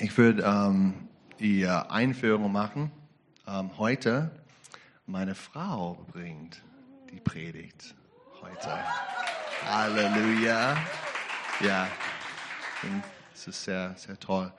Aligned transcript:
Ich 0.00 0.18
würde 0.18 0.42
ähm, 0.42 1.08
die 1.38 1.62
äh, 1.62 1.68
Einführung 1.68 2.50
machen. 2.50 2.90
Ähm, 3.46 3.70
heute, 3.78 4.32
meine 5.06 5.36
Frau 5.36 6.04
bringt 6.10 6.60
die 7.12 7.20
Predigt 7.20 7.94
heute. 8.42 8.76
Halleluja. 9.64 10.76
Ja, 11.60 11.86
es 13.32 13.46
ist 13.46 13.62
sehr, 13.62 13.94
sehr 13.96 14.18
toll. 14.18 14.52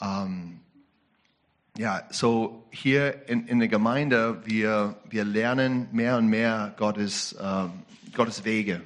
Ähm, 0.00 0.60
ja, 1.76 2.04
so 2.10 2.68
hier 2.70 3.28
in, 3.28 3.48
in 3.48 3.58
der 3.58 3.68
Gemeinde, 3.68 4.40
wir, 4.46 5.00
wir 5.10 5.24
lernen 5.24 5.88
mehr 5.90 6.16
und 6.16 6.28
mehr 6.28 6.74
Gottes, 6.76 7.36
ähm, 7.42 7.72
Gottes 8.14 8.44
Wege, 8.44 8.82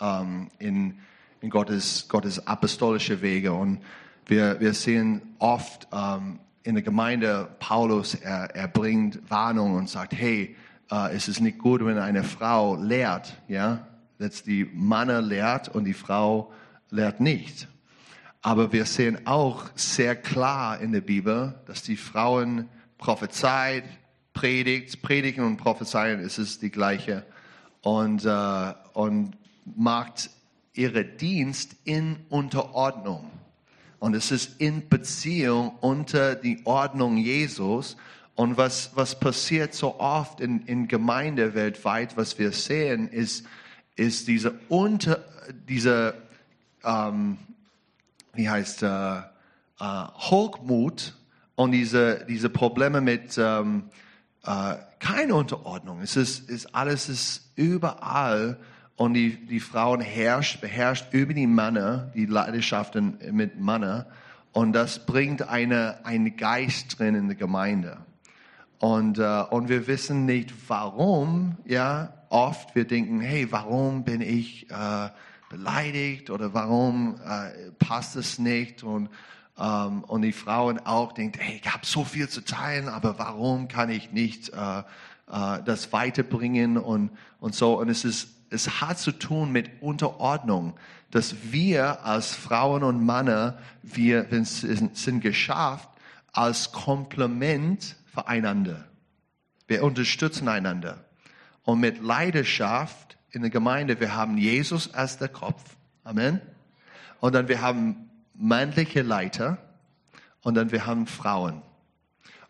ähm, 0.00 0.50
in, 0.58 0.98
in 1.40 1.48
Gottes, 1.48 2.08
Gottes 2.08 2.44
apostolische 2.44 3.22
Wege. 3.22 3.52
Und 3.52 3.80
wir, 4.28 4.60
wir 4.60 4.74
sehen 4.74 5.22
oft 5.38 5.88
ähm, 5.92 6.38
in 6.62 6.74
der 6.74 6.82
Gemeinde, 6.82 7.48
Paulus, 7.58 8.14
er, 8.14 8.54
er 8.54 8.68
bringt 8.68 9.18
Warnung 9.30 9.74
und 9.74 9.88
sagt, 9.88 10.12
hey, 10.12 10.54
äh, 10.90 11.16
es 11.16 11.28
ist 11.28 11.40
nicht 11.40 11.58
gut, 11.58 11.84
wenn 11.84 11.98
eine 11.98 12.22
Frau 12.22 12.76
lehrt, 12.76 13.40
ja, 13.48 13.86
dass 14.18 14.42
die 14.42 14.68
Mann 14.72 15.08
lehrt 15.24 15.68
und 15.68 15.84
die 15.84 15.94
Frau 15.94 16.52
lehrt 16.90 17.20
nicht. 17.20 17.68
Aber 18.42 18.72
wir 18.72 18.84
sehen 18.84 19.26
auch 19.26 19.64
sehr 19.74 20.14
klar 20.14 20.80
in 20.80 20.92
der 20.92 21.00
Bibel, 21.00 21.54
dass 21.66 21.82
die 21.82 21.96
Frauen 21.96 22.68
prophezeit, 22.98 23.84
predigt, 24.32 25.02
predigen 25.02 25.44
und 25.44 25.56
prophezeien, 25.56 26.20
ist 26.20 26.38
es 26.38 26.58
die 26.58 26.70
gleiche. 26.70 27.24
Und, 27.80 28.24
äh, 28.24 28.74
und 28.92 29.36
macht 29.64 30.30
ihre 30.74 31.04
Dienst 31.04 31.76
in 31.84 32.16
Unterordnung. 32.28 33.30
Und 33.98 34.14
es 34.14 34.30
ist 34.30 34.60
in 34.60 34.88
Beziehung 34.88 35.72
unter 35.80 36.34
die 36.34 36.60
Ordnung 36.64 37.16
Jesus. 37.16 37.96
Und 38.34 38.56
was, 38.56 38.92
was 38.94 39.18
passiert 39.18 39.74
so 39.74 39.98
oft 39.98 40.40
in, 40.40 40.60
in 40.66 40.86
Gemeinde 40.86 41.54
weltweit, 41.54 42.16
was 42.16 42.38
wir 42.38 42.52
sehen, 42.52 43.08
ist, 43.08 43.44
ist 43.96 44.28
diese, 44.28 44.54
unter, 44.68 45.24
diese 45.68 46.14
ähm, 46.84 47.38
wie 48.38 48.48
heißt, 48.48 48.82
äh, 48.82 49.18
äh, 49.18 49.22
Hochmut 49.80 51.14
und 51.56 51.72
diese, 51.72 52.24
diese 52.28 52.48
Probleme 52.48 53.00
mit 53.00 53.36
ähm, 53.36 53.90
äh, 54.44 54.76
keine 55.00 55.34
Unterordnung. 55.34 56.00
Es 56.00 56.16
ist, 56.16 56.48
ist 56.48 56.74
alles 56.74 57.08
ist 57.08 57.50
überall 57.56 58.58
und 58.98 59.14
die, 59.14 59.46
die 59.46 59.60
Frauen 59.60 60.00
herrscht, 60.00 60.60
beherrscht 60.60 61.06
über 61.12 61.32
die 61.32 61.46
Männer, 61.46 62.10
die 62.14 62.26
Leidenschaften 62.26 63.16
mit 63.30 63.58
Männern. 63.58 64.04
Und 64.52 64.72
das 64.72 65.06
bringt 65.06 65.48
eine, 65.48 66.04
einen 66.04 66.36
Geist 66.36 66.98
drin 66.98 67.14
in 67.14 67.28
der 67.28 67.36
Gemeinde. 67.36 67.98
Und, 68.80 69.18
äh, 69.18 69.44
und 69.50 69.68
wir 69.68 69.86
wissen 69.86 70.26
nicht 70.26 70.52
warum, 70.66 71.56
ja, 71.64 72.12
oft 72.28 72.74
wir 72.74 72.86
denken, 72.86 73.20
hey, 73.20 73.46
warum 73.52 74.02
bin 74.02 74.20
ich 74.20 74.68
äh, 74.68 75.08
beleidigt 75.48 76.30
oder 76.30 76.52
warum 76.52 77.20
äh, 77.24 77.70
passt 77.78 78.16
es 78.16 78.40
nicht? 78.40 78.82
Und, 78.82 79.10
ähm, 79.60 80.02
und 80.04 80.22
die 80.22 80.32
Frauen 80.32 80.80
auch 80.80 81.12
denken, 81.12 81.38
hey, 81.40 81.60
ich 81.62 81.72
habe 81.72 81.86
so 81.86 82.02
viel 82.02 82.28
zu 82.28 82.44
teilen, 82.44 82.88
aber 82.88 83.16
warum 83.20 83.68
kann 83.68 83.90
ich 83.90 84.10
nicht 84.10 84.48
äh, 84.48 84.78
äh, 84.80 85.62
das 85.64 85.92
weiterbringen 85.92 86.78
und, 86.78 87.10
und 87.38 87.54
so. 87.54 87.78
Und 87.78 87.88
es 87.90 88.04
ist 88.04 88.37
es 88.50 88.80
hat 88.80 88.98
zu 88.98 89.12
tun 89.12 89.52
mit 89.52 89.82
Unterordnung, 89.82 90.74
dass 91.10 91.52
wir 91.52 92.04
als 92.04 92.34
Frauen 92.34 92.82
und 92.82 93.04
Männer, 93.04 93.58
wir 93.82 94.26
sind 94.42 95.20
geschafft 95.20 95.88
als 96.32 96.72
Komplement 96.72 97.96
füreinander. 98.12 98.84
Wir 99.66 99.82
unterstützen 99.82 100.48
einander. 100.48 101.04
Und 101.64 101.80
mit 101.80 102.02
Leidenschaft 102.02 103.18
in 103.30 103.42
der 103.42 103.50
Gemeinde, 103.50 104.00
wir 104.00 104.14
haben 104.14 104.38
Jesus 104.38 104.94
als 104.94 105.18
der 105.18 105.28
Kopf. 105.28 105.76
Amen. 106.04 106.40
Und 107.20 107.34
dann 107.34 107.48
wir 107.48 107.60
haben 107.60 108.08
männliche 108.34 109.02
Leiter 109.02 109.58
und 110.42 110.54
dann 110.54 110.72
wir 110.72 110.86
haben 110.86 111.06
Frauen. 111.06 111.62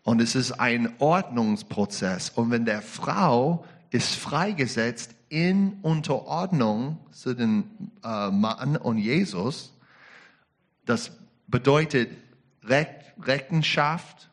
Und 0.03 0.21
es 0.21 0.35
ist 0.35 0.53
ein 0.53 0.93
Ordnungsprozess. 0.99 2.29
Und 2.29 2.51
wenn 2.51 2.65
der 2.65 2.81
Frau 2.81 3.65
ist 3.89 4.15
freigesetzt 4.15 5.15
in 5.29 5.79
Unterordnung 5.81 6.97
zu 7.11 7.33
den 7.33 7.91
äh, 8.03 8.29
Mann 8.29 8.77
und 8.77 8.97
Jesus. 8.97 9.73
Das 10.85 11.11
bedeutet 11.47 12.09
Rechenschaft. 12.63 14.29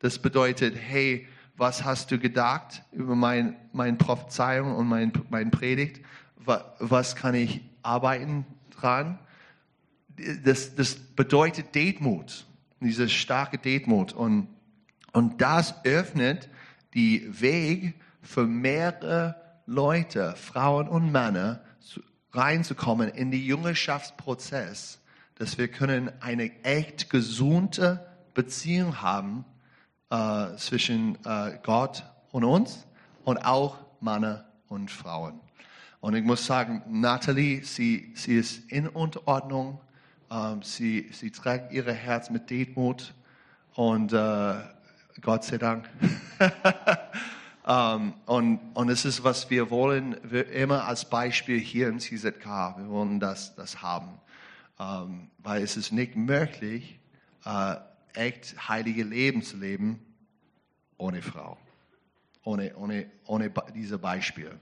Das 0.00 0.18
bedeutet, 0.18 0.74
hey, 0.76 1.26
was 1.56 1.84
hast 1.84 2.10
du 2.10 2.18
gedacht 2.18 2.82
über 2.90 3.14
mein, 3.14 3.56
meine 3.72 3.96
Prophezeiung 3.96 4.74
und 4.74 4.88
mein, 4.88 5.12
mein 5.28 5.50
Predigt? 5.50 6.00
Was 6.44 7.16
kann 7.16 7.34
ich 7.34 7.60
arbeiten 7.82 8.46
dran? 8.70 9.18
Das, 10.44 10.74
das 10.74 10.94
bedeutet 10.94 11.74
Demut, 11.74 12.46
diese 12.80 13.08
starke 13.08 13.58
Demut. 13.58 14.12
Und, 14.12 14.48
und 15.12 15.40
das 15.40 15.84
öffnet 15.84 16.48
die 16.94 17.40
Weg 17.40 17.94
für 18.22 18.46
mehrere 18.46 19.36
Leute, 19.70 20.34
Frauen 20.34 20.88
und 20.88 21.12
Männer 21.12 21.60
reinzukommen 22.32 23.08
in 23.08 23.30
den 23.30 23.40
Jüngerschaftsprozess, 23.40 25.00
dass 25.36 25.58
wir 25.58 25.68
können 25.68 26.10
eine 26.18 26.50
echt 26.64 27.08
gesunde 27.08 28.04
Beziehung 28.34 29.00
haben 29.00 29.44
äh, 30.10 30.56
zwischen 30.56 31.24
äh, 31.24 31.56
Gott 31.62 32.02
und 32.32 32.42
uns 32.42 32.84
und 33.22 33.38
auch 33.38 33.78
Männer 34.00 34.44
und 34.66 34.90
Frauen. 34.90 35.38
Und 36.00 36.16
ich 36.16 36.24
muss 36.24 36.44
sagen, 36.44 36.82
Natalie, 36.88 37.62
sie, 37.62 38.10
sie 38.16 38.38
ist 38.38 38.72
in 38.72 38.88
Unterordnung, 38.88 39.80
ähm, 40.32 40.62
sie, 40.62 41.10
sie 41.12 41.30
trägt 41.30 41.70
ihr 41.70 41.84
Herz 41.84 42.28
mit 42.28 42.50
Demut 42.50 43.14
und 43.76 44.12
äh, 44.12 44.54
Gott 45.20 45.44
sei 45.44 45.58
Dank. 45.58 45.88
Um, 47.70 47.76
ähm, 47.76 48.14
und, 48.26 48.60
und 48.74 48.88
es 48.88 49.04
ist, 49.04 49.22
was 49.22 49.48
wir 49.48 49.70
wollen, 49.70 50.16
wir 50.24 50.50
immer 50.50 50.86
als 50.86 51.08
Beispiel 51.08 51.60
hier 51.60 51.86
im 51.86 52.00
CZK. 52.00 52.44
Wir 52.78 52.88
wollen 52.88 53.20
das, 53.20 53.54
das 53.54 53.80
haben. 53.80 54.18
Um, 54.76 54.86
ähm, 54.86 55.30
weil 55.38 55.62
es 55.62 55.76
ist 55.76 55.92
nicht 55.92 56.16
möglich, 56.16 56.98
uh, 57.46 57.74
echt 58.14 58.68
heilige 58.68 59.04
Leben 59.04 59.42
zu 59.42 59.56
leben 59.56 60.00
ohne 60.98 61.22
Frau. 61.22 61.58
Ohne, 62.42 62.74
ohne, 62.74 63.08
ohne 63.26 63.52
diese 63.72 63.98
Beispiel. 63.98 64.58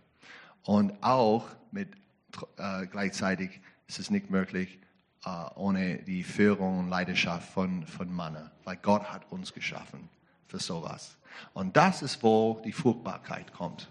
Und 0.64 0.92
auch 1.02 1.46
mit 1.70 1.88
uh, 2.36 2.84
gleichzeitig 2.90 3.62
ist 3.86 4.00
es 4.00 4.10
nicht 4.10 4.28
möglich, 4.28 4.80
uh, 5.24 5.48
ohne 5.54 6.02
die 6.02 6.24
Führung 6.24 6.80
und 6.80 6.90
Leidenschaft 6.90 7.48
von, 7.54 7.86
von 7.86 8.14
Männern. 8.14 8.50
Weil 8.64 8.76
Gott 8.76 9.04
hat 9.04 9.32
uns 9.32 9.54
geschaffen 9.54 10.10
für 10.48 10.58
sowas. 10.58 11.16
Und 11.54 11.76
das 11.76 12.02
ist, 12.02 12.22
wo 12.22 12.60
die 12.64 12.72
Fruchtbarkeit 12.72 13.52
kommt. 13.52 13.88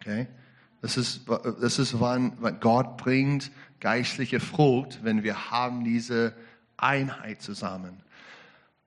Okay? 0.00 0.26
Das 0.82 0.96
ist, 0.96 1.22
das 1.60 1.78
ist 1.78 1.98
wann, 1.98 2.36
wann 2.40 2.60
Gott 2.60 2.98
bringt 2.98 3.50
geistliche 3.80 4.40
Frucht, 4.40 5.00
wenn 5.02 5.22
wir 5.22 5.50
haben 5.50 5.84
diese 5.84 6.34
Einheit 6.76 7.42
zusammen. 7.42 8.00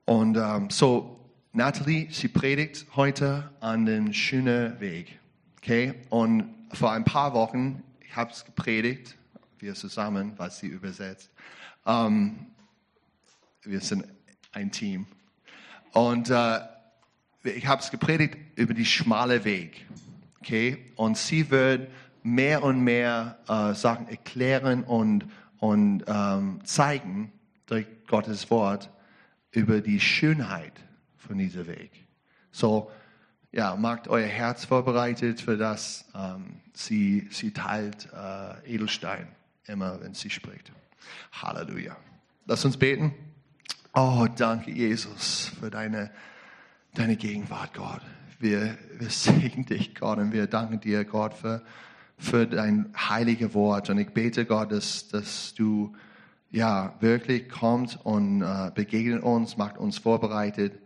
Und 0.04 0.36
ähm, 0.36 0.70
so, 0.70 1.18
Natalie, 1.52 2.08
sie 2.10 2.28
predigt 2.28 2.86
heute 2.96 3.50
an 3.60 3.84
den 3.86 4.14
schönen 4.14 4.80
Weg. 4.80 5.18
Okay? 5.58 5.94
Und 6.08 6.54
vor 6.72 6.92
ein 6.92 7.04
paar 7.04 7.34
Wochen, 7.34 7.82
ich 8.00 8.16
habe 8.16 8.32
es 8.32 8.44
gepredigt, 8.44 9.16
wir 9.58 9.74
zusammen, 9.74 10.32
was 10.36 10.58
sie 10.58 10.66
übersetzt. 10.66 11.30
Ähm, 11.86 12.46
wir 13.62 13.80
sind 13.80 14.04
ein 14.52 14.70
Team. 14.72 15.06
Und 15.92 16.30
äh, 16.30 16.60
ich 17.44 17.66
habe 17.66 17.82
es 17.82 17.90
gepredigt 17.90 18.36
über 18.56 18.74
die 18.74 18.84
schmale 18.84 19.44
Weg. 19.44 19.86
Okay? 20.40 20.92
Und 20.96 21.16
sie 21.16 21.50
wird 21.50 21.88
mehr 22.22 22.62
und 22.62 22.80
mehr 22.80 23.38
äh, 23.48 23.74
Sachen 23.74 24.08
erklären 24.08 24.84
und, 24.84 25.26
und 25.58 26.04
ähm, 26.06 26.60
zeigen 26.64 27.32
durch 27.66 27.86
Gottes 28.06 28.50
Wort 28.50 28.90
über 29.50 29.80
die 29.80 30.00
Schönheit 30.00 30.72
von 31.16 31.38
diesem 31.38 31.66
Weg. 31.66 31.90
So, 32.50 32.90
ja, 33.50 33.76
macht 33.76 34.08
euer 34.08 34.26
Herz 34.26 34.64
vorbereitet 34.64 35.40
für 35.40 35.56
das. 35.56 36.06
Ähm, 36.14 36.60
sie, 36.72 37.28
sie 37.30 37.52
teilt 37.52 38.08
äh, 38.12 38.74
Edelstein 38.74 39.28
immer, 39.66 40.00
wenn 40.00 40.14
sie 40.14 40.30
spricht. 40.30 40.72
Halleluja. 41.32 41.96
Lass 42.46 42.64
uns 42.64 42.76
beten. 42.76 43.14
Oh, 43.94 44.26
danke, 44.36 44.70
Jesus, 44.70 45.52
für 45.60 45.70
deine 45.70 46.10
deine 46.94 47.16
Gegenwart, 47.16 47.74
Gott. 47.74 48.00
Wir, 48.38 48.76
wir 48.98 49.10
segnen 49.10 49.66
dich, 49.66 49.94
Gott, 49.94 50.18
und 50.18 50.32
wir 50.32 50.46
danken 50.46 50.80
dir, 50.80 51.04
Gott, 51.04 51.34
für, 51.34 51.62
für 52.18 52.46
dein 52.46 52.92
heiliges 52.96 53.54
Wort. 53.54 53.90
Und 53.90 53.98
ich 53.98 54.10
bete, 54.10 54.44
Gott, 54.44 54.72
dass, 54.72 55.08
dass 55.08 55.54
du 55.54 55.94
ja, 56.50 56.94
wirklich 57.00 57.48
kommt 57.48 57.98
und 58.04 58.42
äh, 58.42 58.70
begegnet 58.74 59.22
uns, 59.22 59.56
macht 59.56 59.78
uns 59.78 59.96
vorbereitet 59.96 60.78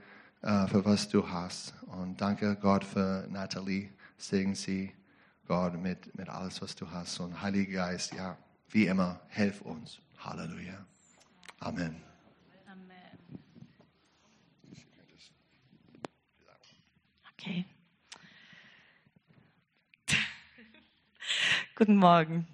äh, 0.42 0.68
für 0.68 0.84
was 0.84 1.08
du 1.08 1.28
hast. 1.28 1.74
Und 1.86 2.20
danke 2.20 2.56
Gott 2.56 2.84
für 2.84 3.26
Natalie. 3.30 3.88
Segen 4.16 4.54
sie, 4.54 4.92
Gott, 5.48 5.80
mit, 5.82 6.16
mit 6.16 6.28
alles, 6.28 6.62
was 6.62 6.76
du 6.76 6.88
hast. 6.90 7.18
Und 7.18 7.42
Heiliger 7.42 7.88
Geist, 7.88 8.14
ja, 8.14 8.36
wie 8.70 8.86
immer, 8.86 9.20
helf 9.28 9.60
uns. 9.62 9.98
Halleluja. 10.18 10.86
Amen. 11.58 12.05
Okay. 17.46 17.64
Guten 21.76 21.96
Morgen. 21.96 22.44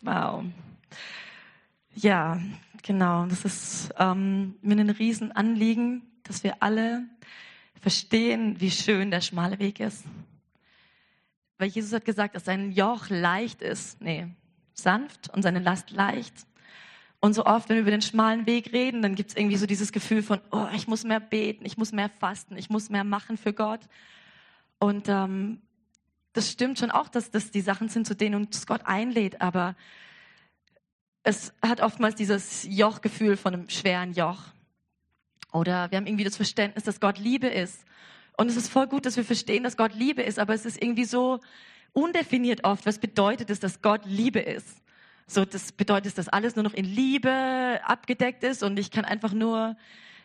Wow. 0.00 0.44
Ja, 1.94 2.40
genau. 2.82 3.26
Das 3.26 3.44
ist 3.44 3.92
ähm, 3.98 4.54
mir 4.62 4.78
ein 4.78 4.88
Riesenanliegen, 4.88 6.02
dass 6.22 6.42
wir 6.44 6.62
alle 6.62 7.04
verstehen, 7.82 8.58
wie 8.58 8.70
schön 8.70 9.10
der 9.10 9.20
schmale 9.20 9.58
Weg 9.58 9.80
ist. 9.80 10.04
Weil 11.58 11.68
Jesus 11.68 11.92
hat 11.92 12.06
gesagt, 12.06 12.36
dass 12.36 12.46
sein 12.46 12.72
Joch 12.72 13.10
leicht 13.10 13.60
ist. 13.60 14.00
Nee, 14.00 14.28
sanft 14.72 15.28
und 15.34 15.42
seine 15.42 15.58
Last 15.58 15.90
leicht. 15.90 16.46
Und 17.20 17.34
so 17.34 17.44
oft, 17.44 17.68
wenn 17.68 17.76
wir 17.76 17.82
über 17.82 17.90
den 17.90 18.02
schmalen 18.02 18.46
Weg 18.46 18.72
reden, 18.72 19.02
dann 19.02 19.14
gibt 19.14 19.30
es 19.30 19.36
irgendwie 19.36 19.56
so 19.56 19.66
dieses 19.66 19.92
Gefühl 19.92 20.22
von, 20.22 20.40
oh, 20.50 20.66
ich 20.74 20.86
muss 20.86 21.04
mehr 21.04 21.20
beten, 21.20 21.64
ich 21.64 21.76
muss 21.76 21.92
mehr 21.92 22.10
fasten, 22.20 22.56
ich 22.56 22.70
muss 22.70 22.90
mehr 22.90 23.04
machen 23.04 23.36
für 23.36 23.52
Gott. 23.52 23.80
Und 24.78 25.08
ähm, 25.08 25.62
das 26.34 26.50
stimmt 26.50 26.78
schon 26.78 26.90
auch, 26.90 27.08
dass 27.08 27.30
das 27.30 27.50
die 27.50 27.62
Sachen 27.62 27.88
sind, 27.88 28.06
zu 28.06 28.14
denen 28.14 28.34
uns 28.34 28.66
Gott 28.66 28.82
einlädt, 28.84 29.40
aber 29.40 29.74
es 31.22 31.52
hat 31.62 31.80
oftmals 31.80 32.14
dieses 32.14 32.66
Jochgefühl 32.68 33.36
von 33.36 33.54
einem 33.54 33.68
schweren 33.68 34.12
Joch. 34.12 34.38
Oder 35.52 35.90
wir 35.90 35.96
haben 35.96 36.06
irgendwie 36.06 36.24
das 36.24 36.36
Verständnis, 36.36 36.84
dass 36.84 37.00
Gott 37.00 37.18
Liebe 37.18 37.48
ist. 37.48 37.84
Und 38.36 38.48
es 38.48 38.56
ist 38.56 38.68
voll 38.68 38.86
gut, 38.86 39.06
dass 39.06 39.16
wir 39.16 39.24
verstehen, 39.24 39.64
dass 39.64 39.76
Gott 39.76 39.94
Liebe 39.94 40.22
ist, 40.22 40.38
aber 40.38 40.54
es 40.54 40.66
ist 40.66 40.80
irgendwie 40.80 41.06
so 41.06 41.40
undefiniert 41.92 42.64
oft, 42.64 42.84
was 42.84 42.98
bedeutet 42.98 43.48
es, 43.48 43.58
dass 43.58 43.80
Gott 43.80 44.02
Liebe 44.04 44.40
ist. 44.40 44.82
So, 45.26 45.44
das 45.44 45.72
bedeutet, 45.72 46.16
dass 46.18 46.28
alles 46.28 46.54
nur 46.54 46.62
noch 46.62 46.74
in 46.74 46.84
Liebe 46.84 47.80
abgedeckt 47.84 48.44
ist 48.44 48.62
und 48.62 48.78
ich 48.78 48.90
kann 48.90 49.04
einfach 49.04 49.32
nur 49.32 49.76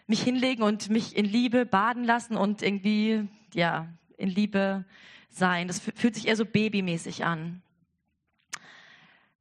mich 0.05 0.21
hinlegen 0.21 0.63
und 0.63 0.89
mich 0.89 1.15
in 1.15 1.25
Liebe 1.25 1.65
baden 1.65 2.03
lassen 2.03 2.35
und 2.37 2.61
irgendwie, 2.61 3.27
ja, 3.53 3.87
in 4.17 4.29
Liebe 4.29 4.85
sein. 5.29 5.67
Das 5.67 5.79
fühlt 5.79 6.15
sich 6.15 6.27
eher 6.27 6.35
so 6.35 6.45
babymäßig 6.45 7.25
an. 7.25 7.61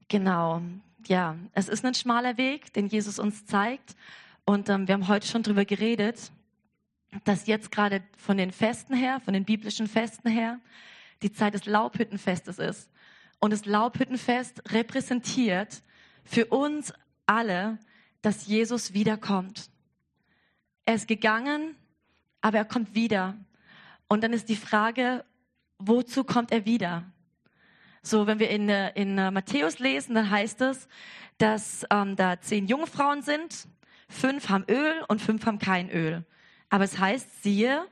Genau. 0.09 0.63
Ja, 1.07 1.37
es 1.53 1.69
ist 1.69 1.85
ein 1.85 1.95
schmaler 1.95 2.37
Weg, 2.39 2.73
den 2.73 2.87
Jesus 2.87 3.19
uns 3.19 3.45
zeigt. 3.47 3.97
Und 4.45 4.69
ähm, 4.69 4.89
wir 4.89 4.95
haben 4.95 5.09
heute 5.09 5.27
schon 5.27 5.43
drüber 5.43 5.65
geredet, 5.65 6.33
dass 7.25 7.47
jetzt 7.47 7.71
gerade 7.71 8.03
von 8.17 8.37
den 8.37 8.53
Festen 8.53 8.95
her, 8.95 9.21
von 9.21 9.35
den 9.35 9.45
biblischen 9.45 9.87
Festen 9.87 10.29
her, 10.29 10.59
die 11.23 11.33
Zeit 11.33 11.55
des 11.55 11.67
Laubhüttenfestes 11.67 12.59
ist. 12.59 12.91
Und 13.41 13.53
das 13.53 13.65
Laubhüttenfest 13.65 14.73
repräsentiert 14.73 15.83
für 16.25 16.47
uns 16.47 16.93
alle, 17.27 17.79
dass 18.23 18.47
Jesus 18.47 18.93
wiederkommt. 18.93 19.71
Er 20.85 20.95
ist 20.95 21.09
gegangen, 21.09 21.75
aber 22.41 22.59
er 22.59 22.65
kommt 22.65 22.95
wieder. 22.95 23.37
Und 24.09 24.23
dann 24.23 24.33
ist 24.33 24.49
die 24.49 24.57
Frage, 24.57 25.25
wozu 25.79 26.25
kommt 26.25 26.53
er 26.53 26.67
wieder? 26.67 27.05
So, 28.03 28.27
wenn 28.27 28.39
wir 28.39 28.51
in, 28.51 28.69
in 28.69 29.15
Matthäus 29.15 29.79
lesen, 29.79 30.15
dann 30.15 30.31
heißt 30.31 30.61
es, 30.63 30.89
dass 31.39 31.87
ähm, 31.91 32.17
da 32.17 32.41
zehn 32.41 32.67
Jungfrauen 32.67 33.23
sind, 33.23 33.69
fünf 34.09 34.49
haben 34.49 34.65
Öl 34.69 35.05
und 35.09 35.21
fünf 35.23 35.47
haben 35.47 35.59
kein 35.59 35.91
Öl. 35.91 36.25
Aber 36.69 36.85
es 36.85 36.99
heißt, 36.99 37.43
siehe, 37.43 37.87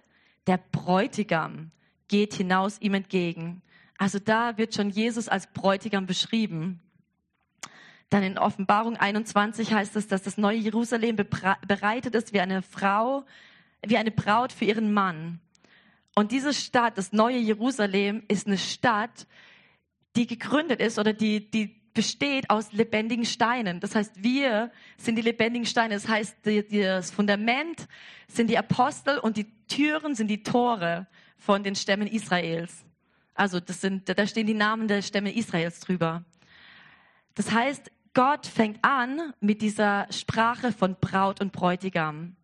der 0.47 0.59
Bräutigam 0.59 1.71
geht 2.09 2.35
hinaus 2.35 2.81
ihm 2.81 2.95
entgegen. 2.95 3.63
Also 3.99 4.19
da 4.21 4.57
wird 4.57 4.75
schon 4.75 4.91
Jesus 4.91 5.29
als 5.29 5.49
Bräutigam 5.49 6.07
beschrieben. 6.07 6.81
Dann 8.11 8.23
in 8.23 8.39
Offenbarung 8.39 8.97
21 8.97 9.73
heißt 9.73 9.97
es, 9.97 10.07
dass 10.07 10.23
das 10.23 10.39
neue 10.39 10.57
Jerusalem 10.57 11.17
bereitet 11.17 12.15
ist 12.15 12.33
wie 12.33 12.41
eine 12.41 12.63
Frau, 12.63 13.25
wie 13.85 13.99
eine 13.99 14.13
Braut 14.13 14.53
für 14.53 14.65
ihren 14.65 14.95
Mann. 14.95 15.41
Und 16.15 16.33
diese 16.33 16.55
Stadt, 16.55 16.97
das 16.97 17.13
neue 17.13 17.39
Jerusalem, 17.39 18.23
ist 18.29 18.47
eine 18.47 18.57
Stadt, 18.57 19.27
die 20.17 20.27
gegründet 20.27 20.81
ist 20.81 20.99
oder 20.99 21.13
die, 21.13 21.51
die 21.51 21.77
besteht 21.93 22.49
aus 22.49 22.73
lebendigen 22.73 23.25
Steinen. 23.25 23.81
Das 23.81 23.95
heißt, 23.95 24.23
wir 24.23 24.71
sind 24.97 25.17
die 25.17 25.23
lebendigen 25.23 25.67
Steine. 25.67 25.95
Das 25.95 26.09
heißt, 26.09 26.37
das 26.71 27.11
Fundament 27.11 27.89
sind 28.29 28.49
die 28.49 28.57
Apostel 28.57 29.19
und 29.19 29.37
die 29.37 29.47
Türen 29.67 30.15
sind 30.15 30.29
die 30.29 30.43
Tore 30.43 31.07
von 31.37 31.63
den 31.63 31.75
Stämmen 31.75 32.09
Israels. 32.09 32.85
Also 33.39 33.61
das 33.61 33.81
sind, 33.81 34.09
da 34.09 34.27
stehen 34.27 34.49
die 34.49 34.55
Namen 34.55 34.89
der 34.89 35.01
Stämme 35.01 35.33
Israels 35.33 35.79
drüber. 35.79 36.25
Das 37.37 37.53
heißt, 37.53 37.93
Gott 38.13 38.49
fängt 38.49 38.85
an 38.85 39.33
mit 39.39 39.63
dieser 39.63 40.09
Sprache 40.11 40.73
von 40.73 40.97
Braut 41.01 41.41
und 41.41 41.53
Bräutigam. 41.53 42.35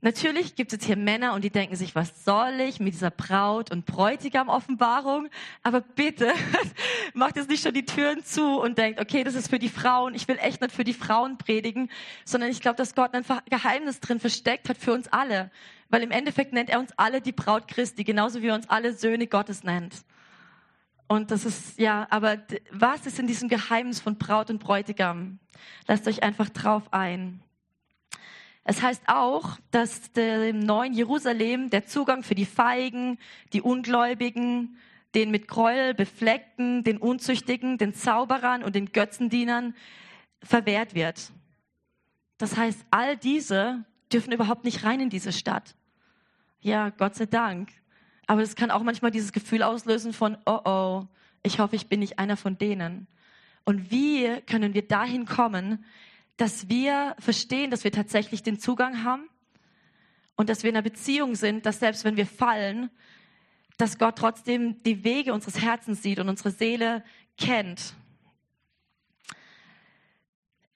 Natürlich 0.00 0.54
gibt 0.54 0.72
es 0.72 0.86
hier 0.86 0.96
Männer 0.96 1.34
und 1.34 1.44
die 1.44 1.50
denken 1.50 1.76
sich, 1.76 1.94
was 1.94 2.24
soll 2.24 2.60
ich 2.60 2.80
mit 2.80 2.94
dieser 2.94 3.10
Braut- 3.10 3.70
und 3.70 3.84
Bräutigam-Offenbarung? 3.84 5.28
Aber 5.62 5.82
bitte 5.82 6.32
macht 7.14 7.36
jetzt 7.36 7.50
nicht 7.50 7.62
schon 7.62 7.74
die 7.74 7.84
Türen 7.84 8.24
zu 8.24 8.58
und 8.58 8.78
denkt, 8.78 9.00
okay, 9.00 9.22
das 9.22 9.34
ist 9.34 9.50
für 9.50 9.58
die 9.58 9.68
Frauen. 9.68 10.14
Ich 10.14 10.28
will 10.28 10.38
echt 10.40 10.62
nicht 10.62 10.72
für 10.72 10.84
die 10.84 10.94
Frauen 10.94 11.36
predigen, 11.36 11.90
sondern 12.24 12.48
ich 12.48 12.62
glaube, 12.62 12.76
dass 12.76 12.94
Gott 12.94 13.12
ein 13.12 13.24
Geheimnis 13.50 14.00
drin 14.00 14.18
versteckt 14.18 14.70
hat 14.70 14.78
für 14.78 14.94
uns 14.94 15.08
alle. 15.08 15.50
Weil 15.88 16.02
im 16.02 16.10
Endeffekt 16.10 16.52
nennt 16.52 16.70
er 16.70 16.80
uns 16.80 16.92
alle 16.96 17.20
die 17.20 17.32
Braut 17.32 17.68
Christi, 17.68 18.04
genauso 18.04 18.42
wie 18.42 18.48
er 18.48 18.54
uns 18.54 18.68
alle 18.68 18.92
Söhne 18.92 19.26
Gottes 19.26 19.64
nennt. 19.64 20.04
Und 21.06 21.30
das 21.30 21.46
ist, 21.46 21.78
ja, 21.78 22.06
aber 22.10 22.38
was 22.70 23.06
ist 23.06 23.18
in 23.18 23.26
diesem 23.26 23.48
Geheimnis 23.48 24.00
von 24.00 24.16
Braut 24.16 24.50
und 24.50 24.58
Bräutigam? 24.58 25.38
Lasst 25.86 26.06
euch 26.06 26.22
einfach 26.22 26.50
drauf 26.50 26.92
ein. 26.92 27.42
Es 28.64 28.82
heißt 28.82 29.04
auch, 29.06 29.56
dass 29.70 30.12
dem 30.12 30.58
neuen 30.58 30.92
Jerusalem 30.92 31.70
der 31.70 31.86
Zugang 31.86 32.22
für 32.22 32.34
die 32.34 32.44
Feigen, 32.44 33.18
die 33.54 33.62
Ungläubigen, 33.62 34.76
den 35.14 35.30
mit 35.30 35.48
Gräuel 35.48 35.94
befleckten, 35.94 36.84
den 36.84 36.98
Unzüchtigen, 36.98 37.78
den 37.78 37.94
Zauberern 37.94 38.62
und 38.62 38.76
den 38.76 38.92
Götzendienern 38.92 39.74
verwehrt 40.42 40.94
wird. 40.94 41.32
Das 42.36 42.58
heißt, 42.58 42.84
all 42.90 43.16
diese 43.16 43.86
dürfen 44.12 44.32
überhaupt 44.32 44.64
nicht 44.64 44.84
rein 44.84 45.00
in 45.00 45.10
diese 45.10 45.32
Stadt. 45.32 45.74
Ja, 46.60 46.90
Gott 46.90 47.14
sei 47.14 47.26
Dank. 47.26 47.70
Aber 48.26 48.42
es 48.42 48.56
kann 48.56 48.70
auch 48.70 48.82
manchmal 48.82 49.10
dieses 49.10 49.32
Gefühl 49.32 49.62
auslösen 49.62 50.12
von, 50.12 50.36
oh 50.44 50.60
oh, 50.64 51.06
ich 51.42 51.60
hoffe, 51.60 51.76
ich 51.76 51.88
bin 51.88 52.00
nicht 52.00 52.18
einer 52.18 52.36
von 52.36 52.58
denen. 52.58 53.06
Und 53.64 53.90
wie 53.90 54.40
können 54.42 54.74
wir 54.74 54.86
dahin 54.86 55.24
kommen, 55.24 55.84
dass 56.36 56.68
wir 56.68 57.16
verstehen, 57.18 57.70
dass 57.70 57.84
wir 57.84 57.92
tatsächlich 57.92 58.42
den 58.42 58.58
Zugang 58.58 59.04
haben 59.04 59.28
und 60.36 60.48
dass 60.48 60.62
wir 60.62 60.70
in 60.70 60.76
einer 60.76 60.82
Beziehung 60.82 61.34
sind, 61.34 61.66
dass 61.66 61.80
selbst 61.80 62.04
wenn 62.04 62.16
wir 62.16 62.26
fallen, 62.26 62.90
dass 63.76 63.98
Gott 63.98 64.16
trotzdem 64.16 64.82
die 64.82 65.04
Wege 65.04 65.32
unseres 65.32 65.60
Herzens 65.60 66.02
sieht 66.02 66.18
und 66.18 66.28
unsere 66.28 66.50
Seele 66.50 67.04
kennt. 67.36 67.94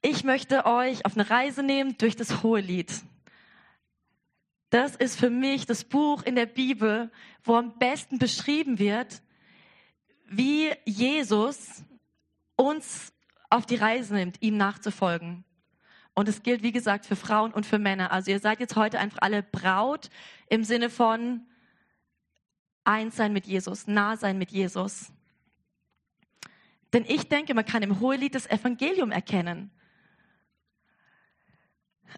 Ich 0.01 0.25
möchte 0.25 0.67
euch 0.67 1.05
auf 1.05 1.17
eine 1.17 1.31
Reise 1.31 1.63
nehmen 1.63 1.97
durch 1.99 2.17
das 2.17 2.43
Hohelied. 2.43 2.93
Das 4.73 4.97
ist 4.97 5.21
für 5.21 5.29
mich 5.29 5.67
das 5.67 5.85
Buch 5.85 6.23
in 6.23 6.35
der 6.35 6.47
Bibel, 6.47 7.11
wo 7.45 7.57
am 7.57 7.79
besten 7.79 8.19
beschrieben 8.19 8.79
wird, 8.79 9.21
wie 10.25 10.71
Jesus 10.87 11.85
uns 12.57 13.13
auf 13.51 13.67
die 13.67 13.77
Reise 13.77 14.15
nimmt, 14.15 14.41
ihm 14.41 14.57
nachzufolgen. 14.57 15.45
Und 16.15 16.27
es 16.27 16.43
gilt, 16.43 16.63
wie 16.63 16.73
gesagt, 16.73 17.05
für 17.05 17.17
Frauen 17.17 17.53
und 17.53 17.67
für 17.67 17.79
Männer. 17.79 18.13
Also 18.13 18.31
ihr 18.31 18.39
seid 18.39 18.61
jetzt 18.61 18.75
heute 18.75 18.99
einfach 18.99 19.19
alle 19.21 19.43
Braut 19.43 20.09
im 20.49 20.65
Sinne 20.65 20.89
von 20.89 21.43
eins 22.83 23.17
sein 23.17 23.35
mit 23.35 23.45
Jesus, 23.45 23.87
nah 23.87 24.17
sein 24.17 24.39
mit 24.39 24.53
Jesus. 24.53 25.13
Denn 26.95 27.05
ich 27.07 27.29
denke, 27.29 27.53
man 27.53 27.67
kann 27.67 27.83
im 27.83 28.01
Hohelied 28.01 28.35
das 28.35 28.47
Evangelium 28.47 29.11
erkennen. 29.11 29.71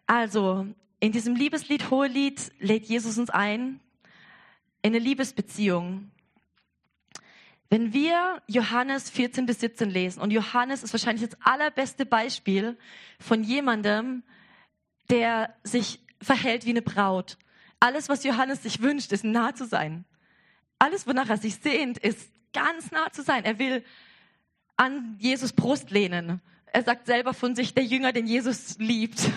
Also, 0.07 0.69
in 1.05 1.13
diesem 1.13 1.37
Liebeslied 1.37 1.91
Hohelied 1.91 2.51
lädt 2.61 2.87
Jesus 2.87 3.19
uns 3.19 3.29
ein 3.29 3.79
in 4.81 4.95
eine 4.95 4.99
Liebesbeziehung. 4.99 6.11
Wenn 7.69 7.93
wir 7.93 8.41
Johannes 8.47 9.11
14 9.11 9.45
bis 9.45 9.61
17 9.61 9.91
lesen, 9.91 10.23
und 10.23 10.31
Johannes 10.31 10.83
ist 10.83 10.95
wahrscheinlich 10.95 11.29
das 11.29 11.39
allerbeste 11.43 12.07
Beispiel 12.07 12.79
von 13.21 13.45
jemandem, 13.45 14.23
der 15.11 15.55
sich 15.63 16.01
verhält 16.23 16.65
wie 16.65 16.71
eine 16.71 16.81
Braut. 16.81 17.37
Alles, 17.81 18.09
was 18.09 18.25
Johannes 18.25 18.63
sich 18.63 18.81
wünscht, 18.81 19.13
ist 19.13 19.25
nah 19.25 19.55
zu 19.55 19.67
sein. 19.67 20.07
Alles, 20.79 21.07
wonach 21.07 21.29
er 21.29 21.37
sich 21.37 21.57
sehnt, 21.57 21.99
ist 21.99 22.31
ganz 22.55 22.93
nah 22.93 23.13
zu 23.13 23.23
sein. 23.23 23.45
Er 23.45 23.59
will 23.59 23.85
an 24.79 25.17
Jesus 25.19 25.53
Brust 25.53 25.91
lehnen. 25.91 26.41
er 26.65 26.83
sagt 26.83 27.05
selber 27.05 27.35
von 27.35 27.55
sich, 27.55 27.75
der 27.75 27.85
Jünger, 27.85 28.15
den 28.15 28.27
Jesus 28.27 28.79
liebt. 28.79 29.21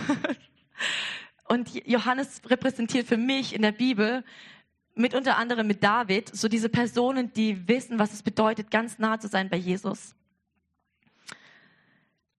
Und 1.48 1.88
Johannes 1.88 2.42
repräsentiert 2.46 3.08
für 3.08 3.18
mich 3.18 3.54
in 3.54 3.62
der 3.62 3.72
Bibel 3.72 4.24
mit 4.96 5.13
unter 5.13 5.38
anderem 5.38 5.68
mit 5.68 5.84
David, 5.84 6.36
so 6.36 6.48
diese 6.48 6.70
Personen, 6.70 7.32
die 7.34 7.68
wissen, 7.68 8.00
was 8.00 8.13
es 8.13 8.24
bedeutet, 8.24 8.72
ganz 8.72 9.00
nah 9.00 9.20
zu 9.20 9.27
sein 9.27 9.50
bei 9.50 9.58
Jesus. 9.58 10.16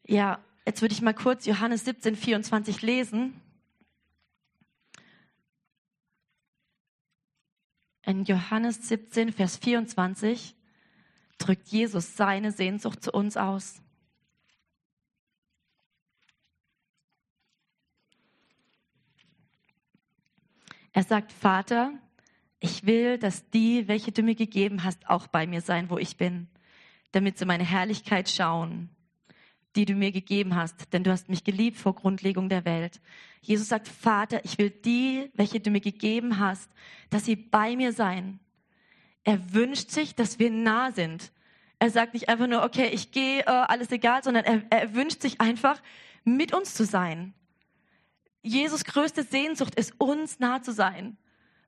Ja, 0.04 0.40
jetzt 0.66 0.82
würde 0.82 0.92
ich 0.92 1.02
mal 1.02 1.14
kurz 1.14 1.46
Johannes 1.46 1.84
17, 1.84 2.16
24 2.16 2.82
lesen. 2.82 3.40
In 8.04 8.24
Johannes 8.24 8.88
17, 8.88 9.32
Vers 9.32 9.56
24 9.58 10.56
drückt 11.38 11.68
Jesus 11.68 12.16
seine 12.16 12.52
Sehnsucht 12.52 13.02
zu 13.02 13.12
uns 13.12 13.36
aus. 13.36 13.80
Er 20.98 21.04
sagt, 21.04 21.30
Vater, 21.30 21.92
ich 22.58 22.84
will, 22.84 23.18
dass 23.18 23.48
die, 23.50 23.86
welche 23.86 24.10
du 24.10 24.22
mir 24.22 24.34
gegeben 24.34 24.82
hast, 24.82 25.08
auch 25.08 25.28
bei 25.28 25.46
mir 25.46 25.60
sein, 25.60 25.90
wo 25.90 25.96
ich 25.96 26.16
bin, 26.16 26.48
damit 27.12 27.38
sie 27.38 27.44
meine 27.44 27.62
Herrlichkeit 27.62 28.28
schauen, 28.28 28.88
die 29.76 29.84
du 29.84 29.94
mir 29.94 30.10
gegeben 30.10 30.56
hast, 30.56 30.92
denn 30.92 31.04
du 31.04 31.12
hast 31.12 31.28
mich 31.28 31.44
geliebt 31.44 31.76
vor 31.76 31.94
Grundlegung 31.94 32.48
der 32.48 32.64
Welt. 32.64 33.00
Jesus 33.42 33.68
sagt, 33.68 33.86
Vater, 33.86 34.44
ich 34.44 34.58
will 34.58 34.70
die, 34.70 35.30
welche 35.34 35.60
du 35.60 35.70
mir 35.70 35.80
gegeben 35.80 36.40
hast, 36.40 36.68
dass 37.10 37.26
sie 37.26 37.36
bei 37.36 37.76
mir 37.76 37.92
sein. 37.92 38.40
Er 39.22 39.54
wünscht 39.54 39.92
sich, 39.92 40.16
dass 40.16 40.40
wir 40.40 40.50
nah 40.50 40.90
sind. 40.90 41.30
Er 41.78 41.90
sagt 41.90 42.14
nicht 42.14 42.28
einfach 42.28 42.48
nur, 42.48 42.64
okay, 42.64 42.88
ich 42.92 43.12
gehe, 43.12 43.42
äh, 43.42 43.44
alles 43.44 43.92
egal, 43.92 44.24
sondern 44.24 44.44
er, 44.44 44.62
er 44.70 44.96
wünscht 44.96 45.22
sich 45.22 45.40
einfach, 45.40 45.80
mit 46.24 46.52
uns 46.52 46.74
zu 46.74 46.84
sein. 46.84 47.34
Jesus 48.48 48.84
größte 48.84 49.22
Sehnsucht 49.22 49.74
ist, 49.74 49.94
uns 49.98 50.40
nah 50.40 50.62
zu 50.62 50.72
sein. 50.72 51.16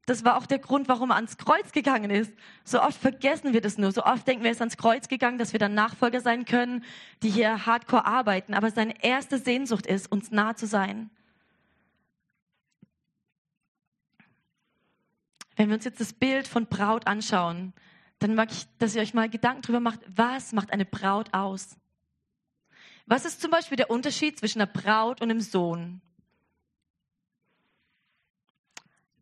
Das 0.06 0.24
war 0.24 0.38
auch 0.38 0.46
der 0.46 0.58
Grund, 0.58 0.88
warum 0.88 1.10
er 1.10 1.16
ans 1.16 1.36
Kreuz 1.36 1.72
gegangen 1.72 2.10
ist. 2.10 2.32
So 2.64 2.82
oft 2.82 2.98
vergessen 2.98 3.52
wir 3.52 3.60
das 3.60 3.78
nur. 3.78 3.92
So 3.92 4.02
oft 4.02 4.26
denken 4.26 4.42
wir, 4.42 4.50
er 4.50 4.54
ist 4.54 4.60
ans 4.60 4.76
Kreuz 4.76 5.06
gegangen, 5.06 5.38
dass 5.38 5.52
wir 5.52 5.60
dann 5.60 5.74
Nachfolger 5.74 6.20
sein 6.20 6.44
können, 6.44 6.84
die 7.22 7.30
hier 7.30 7.66
hardcore 7.66 8.06
arbeiten. 8.06 8.54
Aber 8.54 8.70
seine 8.70 9.04
erste 9.04 9.38
Sehnsucht 9.38 9.86
ist, 9.86 10.10
uns 10.10 10.30
nah 10.30 10.56
zu 10.56 10.66
sein. 10.66 11.10
Wenn 15.54 15.68
wir 15.68 15.76
uns 15.76 15.84
jetzt 15.84 16.00
das 16.00 16.14
Bild 16.14 16.48
von 16.48 16.66
Braut 16.66 17.06
anschauen, 17.06 17.74
dann 18.18 18.34
mag 18.34 18.50
ich, 18.50 18.66
dass 18.78 18.94
ihr 18.94 19.02
euch 19.02 19.14
mal 19.14 19.28
Gedanken 19.28 19.62
darüber 19.62 19.80
macht, 19.80 20.00
was 20.08 20.52
macht 20.52 20.72
eine 20.72 20.86
Braut 20.86 21.34
aus? 21.34 21.76
Was 23.06 23.24
ist 23.24 23.40
zum 23.40 23.50
Beispiel 23.50 23.76
der 23.76 23.90
Unterschied 23.90 24.38
zwischen 24.38 24.60
einer 24.60 24.72
Braut 24.72 25.20
und 25.20 25.30
einem 25.30 25.40
Sohn? 25.40 26.00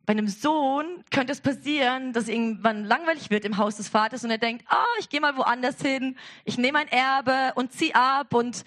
Bei 0.09 0.13
einem 0.13 0.29
Sohn 0.29 1.05
könnte 1.11 1.35
es 1.35 1.43
passieren, 1.43 2.15
dass 2.15 2.29
irgendwann 2.29 2.87
langweilig 2.87 3.29
wird 3.29 3.45
im 3.45 3.59
Haus 3.59 3.77
des 3.77 3.91
Vaters 3.91 4.25
und 4.25 4.31
er 4.31 4.39
denkt, 4.39 4.65
ah, 4.67 4.83
oh, 4.83 5.01
ich 5.01 5.11
gehe 5.11 5.21
mal 5.21 5.37
woanders 5.37 5.83
hin, 5.83 6.17
ich 6.47 6.57
nehme 6.57 6.79
ein 6.79 6.89
Erbe 6.89 7.53
und 7.57 7.75
zieh 7.75 7.93
ab 7.93 8.33
und 8.33 8.65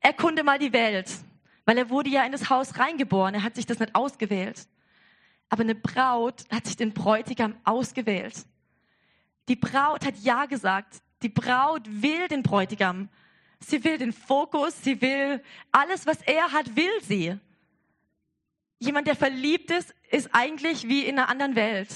erkunde 0.00 0.44
mal 0.44 0.58
die 0.58 0.72
Welt. 0.72 1.10
Weil 1.66 1.76
er 1.76 1.90
wurde 1.90 2.08
ja 2.08 2.24
in 2.24 2.32
das 2.32 2.48
Haus 2.48 2.78
reingeboren, 2.78 3.34
er 3.34 3.42
hat 3.42 3.54
sich 3.54 3.66
das 3.66 3.80
nicht 3.80 3.94
ausgewählt. 3.94 4.66
Aber 5.50 5.60
eine 5.60 5.74
Braut 5.74 6.46
hat 6.50 6.64
sich 6.64 6.76
den 6.76 6.94
Bräutigam 6.94 7.54
ausgewählt. 7.64 8.46
Die 9.48 9.56
Braut 9.56 10.06
hat 10.06 10.16
Ja 10.22 10.46
gesagt. 10.46 11.02
Die 11.20 11.28
Braut 11.28 11.82
will 11.86 12.28
den 12.28 12.42
Bräutigam. 12.42 13.10
Sie 13.60 13.84
will 13.84 13.98
den 13.98 14.14
Fokus, 14.14 14.82
sie 14.82 15.02
will 15.02 15.42
alles, 15.70 16.06
was 16.06 16.22
er 16.22 16.50
hat, 16.50 16.76
will 16.76 17.02
sie. 17.02 17.38
Jemand, 18.78 19.06
der 19.06 19.16
verliebt 19.16 19.70
ist, 19.70 19.94
ist 20.10 20.30
eigentlich 20.32 20.88
wie 20.88 21.04
in 21.04 21.18
einer 21.18 21.28
anderen 21.28 21.56
Welt. 21.56 21.88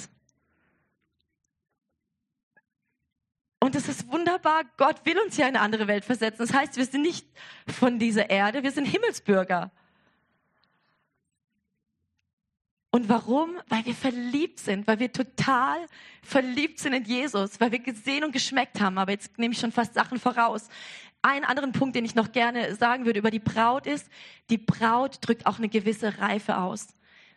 Und 3.61 3.77
es 3.77 3.89
ist 3.89 4.09
wunderbar, 4.09 4.65
Gott 4.77 5.07
will 5.07 5.19
uns 5.21 5.37
ja 5.37 5.47
in 5.47 5.55
eine 5.55 5.65
andere 5.65 5.87
Welt 5.87 6.05
versetzen. 6.05 6.39
Das 6.39 6.53
heißt, 6.53 6.77
wir 6.77 6.85
sind 6.85 7.03
nicht 7.03 7.25
von 7.69 8.01
dieser 8.01 8.29
Erde, 8.29 8.65
wir 8.65 8.73
sind 8.73 8.87
Himmelsbürger. 8.87 9.71
Und 12.91 13.09
warum? 13.09 13.57
Weil 13.69 13.87
wir 13.87 13.95
verliebt 13.95 14.59
sind, 14.59 14.87
weil 14.87 14.99
wir 14.99 15.13
total 15.13 15.87
verliebt 16.23 16.81
sind 16.81 16.93
in 16.93 17.05
Jesus, 17.05 17.59
weil 17.61 17.73
wir 17.73 17.79
gesehen 17.79 18.25
und 18.25 18.33
geschmeckt 18.33 18.81
haben. 18.81 18.99
Aber 18.99 19.13
jetzt 19.13 19.39
nehme 19.39 19.55
ich 19.55 19.61
schon 19.61 19.73
fast 19.73 19.95
Sachen 19.95 20.19
voraus. 20.19 20.69
Einen 21.23 21.45
anderen 21.45 21.73
Punkt, 21.73 21.95
den 21.95 22.05
ich 22.05 22.17
noch 22.17 22.33
gerne 22.33 22.75
sagen 22.75 23.07
würde 23.07 23.21
über 23.21 23.31
die 23.31 23.39
Braut 23.39 23.87
ist, 23.87 24.09
die 24.51 24.59
Braut 24.59 25.19
drückt 25.21 25.47
auch 25.47 25.59
eine 25.59 25.69
gewisse 25.69 26.19
Reife 26.19 26.59
aus. 26.59 26.89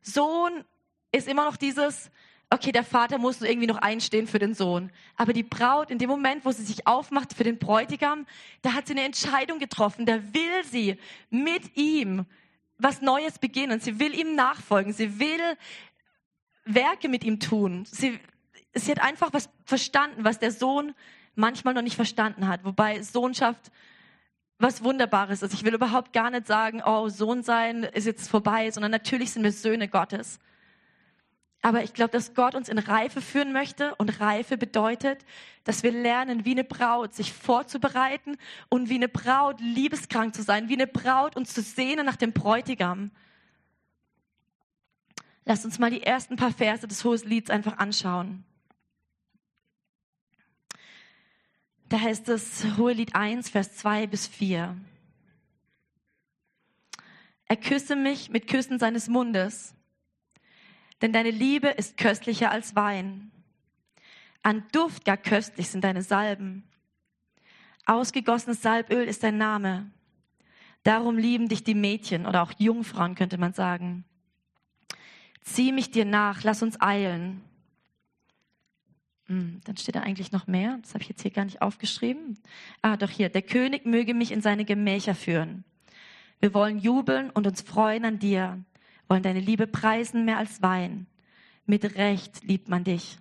Sohn 0.02 0.64
ist 1.12 1.28
immer 1.28 1.46
noch 1.46 1.56
dieses, 1.56 2.10
okay, 2.50 2.72
der 2.72 2.84
Vater 2.84 3.18
muss 3.18 3.42
irgendwie 3.42 3.68
noch 3.68 3.78
einstehen 3.78 4.28
für 4.28 4.40
den 4.40 4.54
Sohn. 4.54 4.92
Aber 5.16 5.34
die 5.34 5.44
Braut, 5.44 5.92
in 5.92 6.00
dem 6.00 6.10
Moment, 6.10 6.46
wo 6.46 6.52
sie 6.52 6.64
sich 6.64 6.88
aufmacht 6.88 7.34
für 7.34 7.44
den 7.44 7.60
Bräutigam, 7.60 8.26
da 8.62 8.74
hat 8.74 8.88
sie 8.88 8.94
eine 8.94 9.04
Entscheidung 9.04 9.60
getroffen. 9.60 10.06
Da 10.06 10.22
will 10.34 10.64
sie 10.66 10.98
mit 11.30 11.78
ihm 11.78 12.26
was 12.78 13.02
Neues 13.02 13.40
beginnen. 13.40 13.80
Sie 13.80 14.00
will 14.00 14.14
ihm 14.14 14.36
nachfolgen. 14.36 14.94
Sie 14.94 15.20
will 15.20 15.42
Werke 16.66 17.08
mit 17.08 17.24
ihm 17.24 17.40
tun. 17.40 17.86
Sie, 17.86 18.20
sie 18.74 18.92
hat 18.92 19.02
einfach 19.02 19.32
was 19.34 19.50
verstanden, 19.66 20.24
was 20.24 20.40
der 20.40 20.52
Sohn 20.52 20.94
manchmal 21.36 21.74
noch 21.74 21.82
nicht 21.82 21.96
verstanden 21.96 22.48
hat. 22.48 22.64
Wobei 22.64 23.02
Sohnschaft 23.02 23.72
was 24.58 24.84
Wunderbares 24.84 25.42
ist. 25.42 25.54
Ich 25.54 25.64
will 25.64 25.74
überhaupt 25.74 26.14
gar 26.14 26.30
nicht 26.30 26.48
sagen, 26.48 26.82
oh, 26.86 27.10
Sohn 27.10 27.44
sein 27.44 27.84
ist 27.84 28.06
jetzt 28.06 28.30
vorbei, 28.30 28.72
sondern 28.72 28.92
natürlich 28.92 29.32
sind 29.32 29.44
wir 29.44 29.52
Söhne 29.52 29.88
Gottes. 29.88 30.40
Aber 31.62 31.84
ich 31.84 31.94
glaube, 31.94 32.12
dass 32.12 32.36
Gott 32.36 32.54
uns 32.54 32.70
in 32.70 32.78
Reife 32.78 33.22
führen 33.22 33.52
möchte 33.52 33.96
und 33.96 34.22
Reife 34.22 34.56
bedeutet, 34.56 35.26
dass 35.64 35.82
wir 35.82 35.92
lernen, 35.92 36.46
wie 36.46 36.52
eine 36.52 36.64
Braut 36.64 37.16
sich 37.16 37.34
vorzubereiten 37.34 38.38
und 38.70 38.88
wie 38.88 38.96
eine 38.96 39.10
Braut 39.10 39.60
liebeskrank 39.60 40.36
zu 40.36 40.44
sein, 40.44 40.70
wie 40.70 40.76
eine 40.76 40.88
Braut 40.88 41.36
uns 41.36 41.54
zu 41.54 41.62
sehnen 41.62 42.06
nach 42.06 42.18
dem 42.18 42.34
Bräutigam. 42.34 43.10
Lasst 45.44 45.66
uns 45.66 45.80
mal 45.80 45.90
die 45.90 46.04
ersten 46.04 46.36
paar 46.36 46.52
Verse 46.52 46.88
des 46.88 47.04
Hoheslieds 47.04 47.50
einfach 47.50 47.78
anschauen. 47.78 48.44
Da 51.90 52.00
heißt 52.00 52.30
es 52.30 52.66
Hohelied 52.78 53.16
1, 53.16 53.50
Vers 53.50 53.76
2 53.78 54.08
bis 54.08 54.28
4. 54.28 54.76
Er 57.48 57.56
küsse 57.58 57.96
mich 57.96 58.32
mit 58.32 58.48
Küssen 58.48 58.80
seines 58.80 59.08
Mundes, 59.08 59.76
denn 61.02 61.14
deine 61.14 61.30
Liebe 61.30 61.68
ist 61.68 61.98
köstlicher 61.98 62.50
als 62.50 62.76
Wein. 62.76 63.32
An 64.42 64.64
Duft 64.72 65.06
gar 65.06 65.18
köstlich 65.18 65.70
sind 65.70 65.84
deine 65.84 66.02
Salben. 66.02 66.64
Ausgegossenes 67.86 68.64
Salböl 68.64 69.08
ist 69.08 69.24
dein 69.24 69.38
Name. 69.38 69.92
Darum 70.82 71.18
lieben 71.20 71.50
dich 71.50 71.64
die 71.64 71.76
Mädchen 71.76 72.26
oder 72.26 72.42
auch 72.42 72.52
Jungfrauen, 72.58 73.14
könnte 73.14 73.38
man 73.38 73.54
sagen. 73.54 74.06
Zieh 75.42 75.72
mich 75.72 75.92
dir 75.92 76.06
nach, 76.06 76.44
lass 76.44 76.64
uns 76.64 76.82
eilen. 76.82 77.44
Hm, 79.28 79.62
dann 79.66 79.78
steht 79.78 79.96
da 79.96 80.02
eigentlich 80.02 80.32
noch 80.32 80.48
mehr. 80.48 80.78
Das 80.82 80.94
habe 80.94 81.02
ich 81.02 81.10
jetzt 81.10 81.22
hier 81.22 81.32
gar 81.32 81.46
nicht 81.46 81.62
aufgeschrieben. 81.62 82.38
Ah, 82.82 82.98
doch 82.98 83.10
hier. 83.10 83.30
Der 83.30 83.42
König 83.42 83.86
möge 83.86 84.14
mich 84.14 84.32
in 84.32 84.42
seine 84.42 84.66
Gemächer 84.66 85.16
führen. 85.16 85.64
Wir 86.40 86.54
wollen 86.54 86.78
jubeln 86.78 87.30
und 87.32 87.48
uns 87.48 87.62
freuen 87.62 88.06
an 88.06 88.20
dir, 88.20 88.64
wollen 89.08 89.24
deine 89.24 89.40
Liebe 89.40 89.68
preisen 89.68 90.26
mehr 90.26 90.38
als 90.38 90.62
Wein. 90.62 91.08
Mit 91.66 91.96
Recht 91.96 92.44
liebt 92.44 92.70
man 92.70 92.84
dich. 92.84 93.18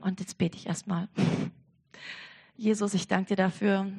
Und 0.00 0.20
jetzt 0.20 0.38
bete 0.38 0.56
ich 0.56 0.66
erstmal. 0.66 1.08
Jesus, 2.56 2.94
ich 2.94 3.08
danke 3.08 3.30
dir 3.30 3.36
dafür, 3.36 3.92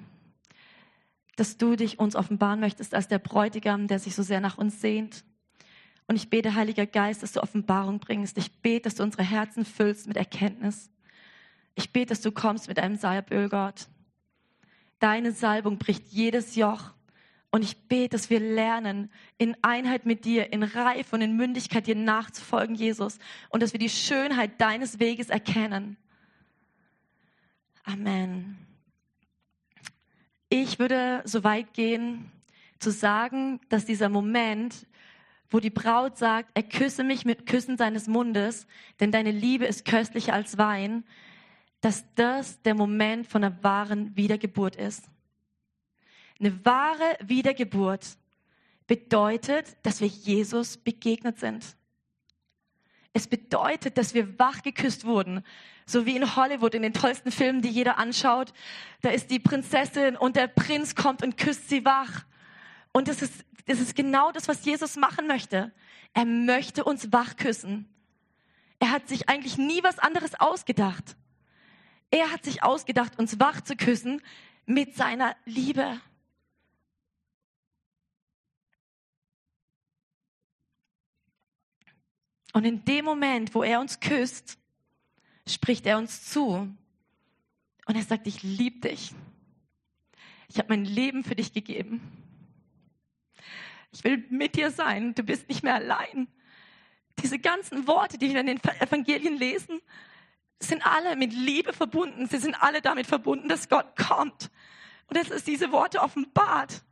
dass 1.36 1.58
du 1.58 1.76
dich 1.76 2.00
uns 2.00 2.16
offenbaren 2.16 2.60
möchtest 2.60 2.96
als 2.96 3.08
der 3.08 3.20
Bräutigam, 3.20 3.88
der 3.88 4.00
sich 4.00 4.16
so 4.16 4.24
sehr 4.24 4.40
nach 4.40 4.58
uns 4.58 4.82
sehnt. 4.82 5.24
Und 6.08 6.16
ich 6.16 6.30
bete, 6.30 6.56
Heiliger 6.56 6.86
Geist, 6.86 7.22
dass 7.22 7.34
du 7.34 7.42
Offenbarung 7.42 8.00
bringst. 8.00 8.38
Ich 8.38 8.52
bete, 8.62 8.84
dass 8.84 8.96
du 8.96 9.04
unsere 9.04 9.24
Herzen 9.24 9.66
füllst 9.66 10.08
mit 10.08 10.16
Erkenntnis. 10.16 10.90
Ich 11.76 11.92
bete, 11.92 12.08
dass 12.08 12.22
du 12.22 12.32
kommst 12.32 12.70
mit 12.70 12.80
einem 12.80 12.96
Salböl, 12.96 13.50
Gott. 13.50 13.88
Deine 15.00 15.32
Salbung 15.32 15.78
bricht 15.78 16.08
jedes 16.08 16.56
Joch. 16.56 16.92
Und 17.52 17.62
ich 17.64 17.78
bete, 17.88 18.10
dass 18.10 18.30
wir 18.30 18.40
lernen, 18.40 19.12
in 19.38 19.56
Einheit 19.62 20.06
mit 20.06 20.26
dir, 20.26 20.52
in 20.52 20.64
Reife 20.64 21.16
und 21.16 21.22
in 21.22 21.36
Mündigkeit 21.36 21.88
dir 21.88 21.96
nachzufolgen, 21.96 22.76
Jesus. 22.76 23.20
Und 23.50 23.62
dass 23.62 23.74
wir 23.74 23.80
die 23.80 23.90
Schönheit 23.90 24.60
deines 24.60 25.00
Weges 25.00 25.30
erkennen. 25.30 25.98
Amen. 27.84 28.58
Ich 30.50 30.80
würde 30.80 31.22
so 31.26 31.44
weit 31.44 31.74
gehen, 31.74 32.32
zu 32.80 32.92
sagen, 32.92 33.60
dass 33.70 33.86
dieser 33.86 34.10
Moment, 34.10 34.86
wo 35.50 35.60
die 35.60 35.70
Braut 35.70 36.18
sagt, 36.18 36.52
er 36.54 36.64
küsse 36.64 37.04
mich 37.04 37.26
mit 37.26 37.46
Küssen 37.46 37.78
seines 37.78 38.08
Mundes, 38.08 38.68
denn 39.00 39.12
deine 39.12 39.32
Liebe 39.32 39.66
ist 39.66 39.86
köstlicher 39.86 40.34
als 40.34 40.58
Wein, 40.58 41.06
dass 41.82 42.06
das 42.16 42.62
der 42.64 42.76
Moment 42.76 43.28
von 43.28 43.44
einer 43.44 43.64
wahren 43.64 44.16
Wiedergeburt 44.16 44.76
ist. 44.76 45.10
Eine 46.40 46.66
wahre 46.66 47.18
Wiedergeburt 47.24 48.06
bedeutet, 48.88 49.78
dass 49.84 50.02
wir 50.02 50.08
Jesus 50.08 50.78
begegnet 50.78 51.40
sind. 51.40 51.78
Es 53.14 53.28
bedeutet, 53.28 53.98
dass 53.98 54.14
wir 54.14 54.38
wachgeküsst 54.38 55.06
wurden. 55.06 55.44
So 55.86 56.06
wie 56.06 56.16
in 56.16 56.36
Hollywood, 56.36 56.76
in 56.76 56.84
den 56.84 56.94
tollsten 56.94 57.32
Filmen, 57.32 57.62
die 57.62 57.70
jeder 57.70 57.98
anschaut. 57.98 58.54
Da 59.02 59.10
ist 59.10 59.32
die 59.32 59.40
Prinzessin 59.40 60.16
und 60.16 60.36
der 60.36 60.48
Prinz 60.48 60.94
kommt 60.94 61.24
und 61.24 61.38
küsst 61.38 61.70
sie 61.70 61.84
wach. 61.84 62.26
Und 62.92 63.08
das 63.08 63.22
ist, 63.22 63.46
das 63.68 63.80
ist 63.80 63.96
genau 63.96 64.32
das, 64.32 64.48
was 64.48 64.66
Jesus 64.66 64.96
machen 64.96 65.28
möchte. 65.28 65.72
Er 66.14 66.26
möchte 66.26 66.84
uns 66.84 67.12
wachküssen. 67.12 67.88
Er 68.80 68.92
hat 68.92 69.08
sich 69.08 69.30
eigentlich 69.30 69.58
nie 69.58 69.84
was 69.84 70.00
anderes 70.00 70.36
ausgedacht. 70.36 71.16
Er 72.10 72.32
hat 72.32 72.46
sich 72.46 72.64
ausgedacht, 72.64 73.20
uns 73.20 73.40
wach 73.40 73.62
zu 73.62 73.76
küssen 73.76 74.22
mit 74.66 74.96
seiner 74.96 75.36
Liebe. 75.46 76.00
Und 82.54 82.64
in 82.64 82.86
dem 82.86 83.04
Moment, 83.04 83.54
wo 83.54 83.64
er 83.64 83.82
uns 83.82 84.00
küsst, 84.00 84.58
spricht 85.46 85.86
er 85.86 85.98
uns 85.98 86.24
zu. 86.24 86.74
Und 87.86 87.96
er 87.96 88.04
sagt, 88.04 88.28
ich 88.28 88.44
liebe 88.44 88.90
dich. 88.90 89.14
Ich 90.48 90.58
habe 90.58 90.70
mein 90.70 90.86
Leben 90.86 91.24
für 91.26 91.36
dich 91.36 91.52
gegeben. 91.52 92.02
Ich 93.92 94.04
will 94.04 94.26
mit 94.30 94.56
dir 94.56 94.72
sein. 94.72 95.16
Du 95.16 95.24
bist 95.24 95.48
nicht 95.50 95.64
mehr 95.64 95.76
allein. 95.76 96.28
Diese 97.24 97.40
ganzen 97.40 97.88
Worte, 97.88 98.18
die 98.18 98.32
wir 98.34 98.40
in 98.40 98.48
den 98.48 98.62
Evangelien 98.80 99.38
lesen, 99.38 99.82
sind 100.60 100.86
alle 100.86 101.16
mit 101.16 101.34
Liebe 101.34 101.74
verbunden. 101.74 102.28
Sie 102.28 102.38
sind 102.38 102.56
alle 102.56 102.82
damit 102.82 103.08
verbunden, 103.08 103.50
dass 103.50 103.70
Gott 103.70 103.96
kommt. 103.96 104.52
Und 105.08 105.18
dass 105.18 105.30
es 105.30 105.44
diese 105.44 105.72
Worte 105.72 106.02
offenbart 106.02 106.84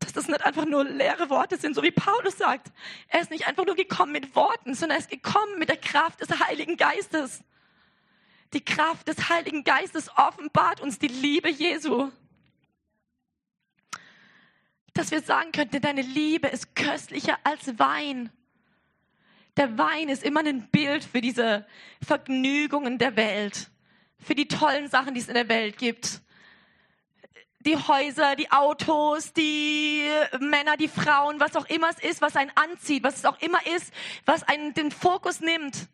dass 0.00 0.12
das 0.12 0.28
nicht 0.28 0.44
einfach 0.44 0.64
nur 0.64 0.84
leere 0.84 1.28
Worte 1.30 1.56
sind, 1.56 1.74
so 1.74 1.82
wie 1.82 1.90
Paulus 1.90 2.38
sagt. 2.38 2.72
Er 3.08 3.20
ist 3.20 3.30
nicht 3.30 3.46
einfach 3.46 3.66
nur 3.66 3.74
gekommen 3.74 4.12
mit 4.12 4.34
Worten, 4.36 4.74
sondern 4.74 4.96
er 4.96 5.00
ist 5.00 5.10
gekommen 5.10 5.58
mit 5.58 5.68
der 5.68 5.76
Kraft 5.76 6.20
des 6.20 6.30
Heiligen 6.38 6.76
Geistes. 6.76 7.42
Die 8.52 8.64
Kraft 8.64 9.08
des 9.08 9.28
Heiligen 9.28 9.64
Geistes 9.64 10.10
offenbart 10.16 10.80
uns 10.80 10.98
die 10.98 11.08
Liebe 11.08 11.50
Jesu. 11.50 12.10
Dass 14.98 15.12
wir 15.12 15.22
sagen 15.22 15.52
könnten, 15.52 15.80
deine 15.80 16.02
Liebe 16.02 16.48
ist 16.48 16.74
köstlicher 16.74 17.38
als 17.44 17.78
Wein. 17.78 18.30
Der 19.56 19.78
Wein 19.78 20.08
ist 20.08 20.24
immer 20.24 20.40
ein 20.40 20.68
Bild 20.70 21.04
für 21.04 21.20
diese 21.20 21.64
Vergnügungen 22.04 22.98
der 22.98 23.14
Welt, 23.14 23.70
für 24.18 24.34
die 24.34 24.48
tollen 24.48 24.88
Sachen, 24.88 25.14
die 25.14 25.20
es 25.20 25.28
in 25.28 25.34
der 25.34 25.48
Welt 25.48 25.78
gibt 25.78 26.20
die 27.60 27.76
Häuser, 27.76 28.34
die 28.34 28.50
Autos, 28.50 29.32
die 29.34 30.08
Männer, 30.40 30.76
die 30.76 30.88
Frauen, 30.88 31.38
was 31.38 31.54
auch 31.54 31.66
immer 31.66 31.90
es 31.90 31.98
ist, 31.98 32.22
was 32.22 32.34
einen 32.34 32.52
anzieht, 32.54 33.02
was 33.02 33.16
es 33.16 33.24
auch 33.24 33.38
immer 33.40 33.58
ist, 33.76 33.92
was 34.24 34.42
einen 34.44 34.74
den 34.74 34.90
Fokus 34.90 35.40
nimmt. 35.40 35.88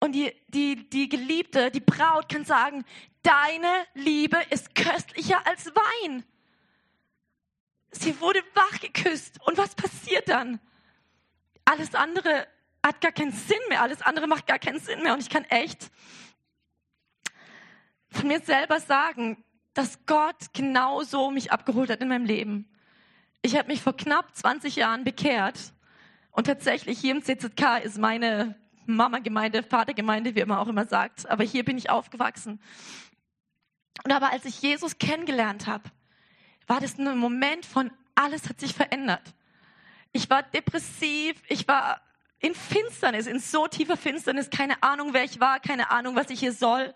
Und 0.00 0.12
die, 0.12 0.32
die, 0.48 0.88
die 0.88 1.08
Geliebte, 1.08 1.70
die 1.70 1.80
Braut 1.80 2.28
kann 2.28 2.44
sagen, 2.44 2.84
deine 3.22 3.86
Liebe 3.94 4.38
ist 4.50 4.74
köstlicher 4.74 5.44
als 5.46 5.66
Wein. 5.74 6.24
Sie 7.92 8.20
wurde 8.20 8.40
wach 8.54 8.80
geküsst. 8.80 9.38
Und 9.46 9.58
was 9.58 9.74
passiert 9.74 10.28
dann? 10.28 10.60
Alles 11.64 11.94
andere 11.94 12.46
hat 12.84 13.00
gar 13.00 13.12
keinen 13.12 13.32
Sinn 13.32 13.58
mehr. 13.68 13.82
Alles 13.82 14.02
andere 14.02 14.26
macht 14.26 14.46
gar 14.46 14.58
keinen 14.58 14.80
Sinn 14.80 15.02
mehr. 15.02 15.12
Und 15.12 15.20
ich 15.20 15.30
kann 15.30 15.44
echt 15.44 15.90
von 18.08 18.28
mir 18.28 18.40
selber 18.40 18.80
sagen, 18.80 19.44
dass 19.74 20.04
Gott 20.06 20.52
genau 20.52 21.02
so 21.02 21.30
mich 21.30 21.52
abgeholt 21.52 21.90
hat 21.90 22.00
in 22.00 22.08
meinem 22.08 22.24
Leben. 22.24 22.68
Ich 23.42 23.56
habe 23.56 23.68
mich 23.68 23.80
vor 23.80 23.96
knapp 23.96 24.36
20 24.36 24.76
Jahren 24.76 25.04
bekehrt 25.04 25.72
und 26.32 26.46
tatsächlich 26.46 26.98
hier 26.98 27.12
im 27.12 27.22
CZK 27.22 27.78
ist 27.82 27.98
meine 27.98 28.56
Mama-Gemeinde, 28.86 29.62
Vatergemeinde, 29.62 30.34
wie 30.34 30.40
immer 30.40 30.60
auch 30.60 30.68
immer 30.68 30.86
sagt. 30.86 31.28
Aber 31.30 31.44
hier 31.44 31.64
bin 31.64 31.78
ich 31.78 31.90
aufgewachsen. 31.90 32.60
Und 34.04 34.12
aber 34.12 34.32
als 34.32 34.44
ich 34.44 34.60
Jesus 34.60 34.98
kennengelernt 34.98 35.66
habe, 35.66 35.84
war 36.70 36.80
das 36.80 36.98
ein 36.98 37.18
Moment 37.18 37.66
von 37.66 37.90
alles 38.14 38.48
hat 38.48 38.60
sich 38.60 38.74
verändert. 38.74 39.34
Ich 40.12 40.30
war 40.30 40.44
depressiv, 40.44 41.34
ich 41.48 41.66
war 41.66 42.00
in 42.38 42.54
Finsternis, 42.54 43.26
in 43.26 43.40
so 43.40 43.66
tiefer 43.66 43.96
Finsternis, 43.96 44.50
keine 44.50 44.80
Ahnung, 44.80 45.12
wer 45.12 45.24
ich 45.24 45.40
war, 45.40 45.58
keine 45.58 45.90
Ahnung, 45.90 46.14
was 46.14 46.30
ich 46.30 46.38
hier 46.38 46.52
soll. 46.52 46.94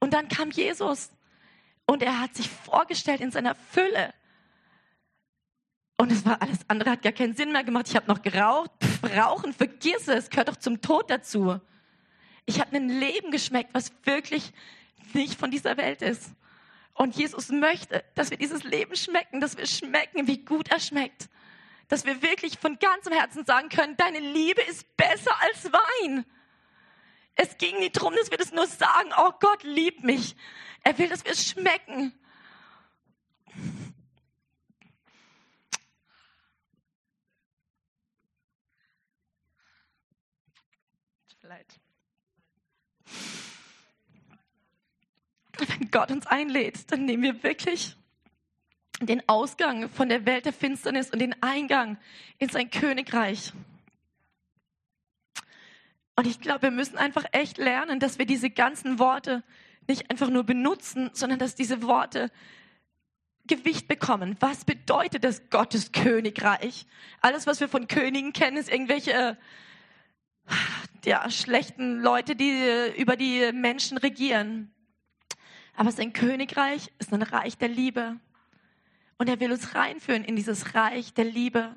Und 0.00 0.14
dann 0.14 0.28
kam 0.28 0.50
Jesus 0.50 1.10
und 1.84 2.02
er 2.02 2.20
hat 2.20 2.34
sich 2.34 2.48
vorgestellt 2.48 3.20
in 3.20 3.30
seiner 3.30 3.54
Fülle. 3.54 4.14
Und 5.98 6.10
es 6.10 6.24
war 6.24 6.40
alles 6.40 6.60
andere, 6.68 6.92
hat 6.92 7.02
gar 7.02 7.12
keinen 7.12 7.34
Sinn 7.34 7.52
mehr 7.52 7.64
gemacht. 7.64 7.88
Ich 7.88 7.96
habe 7.96 8.08
noch 8.08 8.22
geraucht. 8.22 8.70
Pff, 8.82 9.14
rauchen, 9.14 9.52
vergiss 9.52 10.08
es, 10.08 10.30
gehört 10.30 10.48
doch 10.48 10.56
zum 10.56 10.80
Tod 10.80 11.10
dazu. 11.10 11.60
Ich 12.46 12.62
habe 12.62 12.74
ein 12.76 12.88
Leben 12.88 13.30
geschmeckt, 13.30 13.74
was 13.74 13.92
wirklich 14.04 14.54
nicht 15.12 15.38
von 15.38 15.50
dieser 15.50 15.76
Welt 15.76 16.00
ist. 16.00 16.30
Und 16.94 17.16
Jesus 17.16 17.48
möchte, 17.48 18.04
dass 18.14 18.30
wir 18.30 18.36
dieses 18.36 18.64
Leben 18.64 18.96
schmecken, 18.96 19.40
dass 19.40 19.56
wir 19.56 19.66
schmecken, 19.66 20.26
wie 20.26 20.44
gut 20.44 20.68
er 20.68 20.80
schmeckt. 20.80 21.28
Dass 21.88 22.04
wir 22.04 22.22
wirklich 22.22 22.58
von 22.58 22.78
ganzem 22.78 23.12
Herzen 23.12 23.44
sagen 23.44 23.68
können, 23.68 23.96
deine 23.96 24.20
Liebe 24.20 24.62
ist 24.62 24.96
besser 24.96 25.34
als 25.40 25.72
Wein. 25.72 26.24
Es 27.34 27.56
ging 27.56 27.78
nicht 27.78 27.96
darum, 27.96 28.14
dass 28.14 28.30
wir 28.30 28.38
das 28.38 28.52
nur 28.52 28.66
sagen, 28.66 29.10
oh 29.16 29.32
Gott 29.40 29.62
liebt 29.62 30.04
mich. 30.04 30.36
Er 30.82 30.98
will, 30.98 31.08
dass 31.08 31.24
wir 31.24 31.32
es 31.32 31.48
schmecken. 31.48 32.12
Wenn 45.68 45.90
Gott 45.90 46.10
uns 46.10 46.26
einlädt, 46.26 46.90
dann 46.90 47.04
nehmen 47.04 47.22
wir 47.22 47.42
wirklich 47.42 47.96
den 49.00 49.28
Ausgang 49.28 49.88
von 49.88 50.08
der 50.08 50.26
Welt 50.26 50.44
der 50.44 50.52
Finsternis 50.52 51.10
und 51.10 51.18
den 51.18 51.40
Eingang 51.42 51.98
in 52.38 52.48
sein 52.48 52.70
Königreich. 52.70 53.52
Und 56.16 56.26
ich 56.26 56.40
glaube, 56.40 56.62
wir 56.62 56.70
müssen 56.70 56.98
einfach 56.98 57.24
echt 57.32 57.58
lernen, 57.58 57.98
dass 57.98 58.18
wir 58.18 58.26
diese 58.26 58.50
ganzen 58.50 58.98
Worte 58.98 59.42
nicht 59.88 60.10
einfach 60.10 60.28
nur 60.28 60.44
benutzen, 60.44 61.10
sondern 61.14 61.38
dass 61.38 61.54
diese 61.54 61.82
Worte 61.82 62.30
Gewicht 63.46 63.88
bekommen. 63.88 64.36
Was 64.38 64.64
bedeutet 64.64 65.24
das 65.24 65.50
Gottes 65.50 65.90
Königreich? 65.90 66.86
Alles, 67.20 67.46
was 67.46 67.60
wir 67.60 67.68
von 67.68 67.88
Königen 67.88 68.32
kennen, 68.32 68.56
ist 68.56 68.70
irgendwelche 68.70 69.36
ja, 71.04 71.28
schlechten 71.30 72.00
Leute, 72.00 72.36
die 72.36 72.92
über 72.96 73.16
die 73.16 73.50
Menschen 73.52 73.98
regieren. 73.98 74.72
Aber 75.74 75.90
sein 75.90 76.12
Königreich 76.12 76.92
ist 76.98 77.12
ein 77.12 77.22
Reich 77.22 77.56
der 77.56 77.68
Liebe. 77.68 78.18
Und 79.18 79.28
er 79.28 79.40
will 79.40 79.52
uns 79.52 79.74
reinführen 79.74 80.24
in 80.24 80.36
dieses 80.36 80.74
Reich 80.74 81.14
der 81.14 81.24
Liebe. 81.24 81.74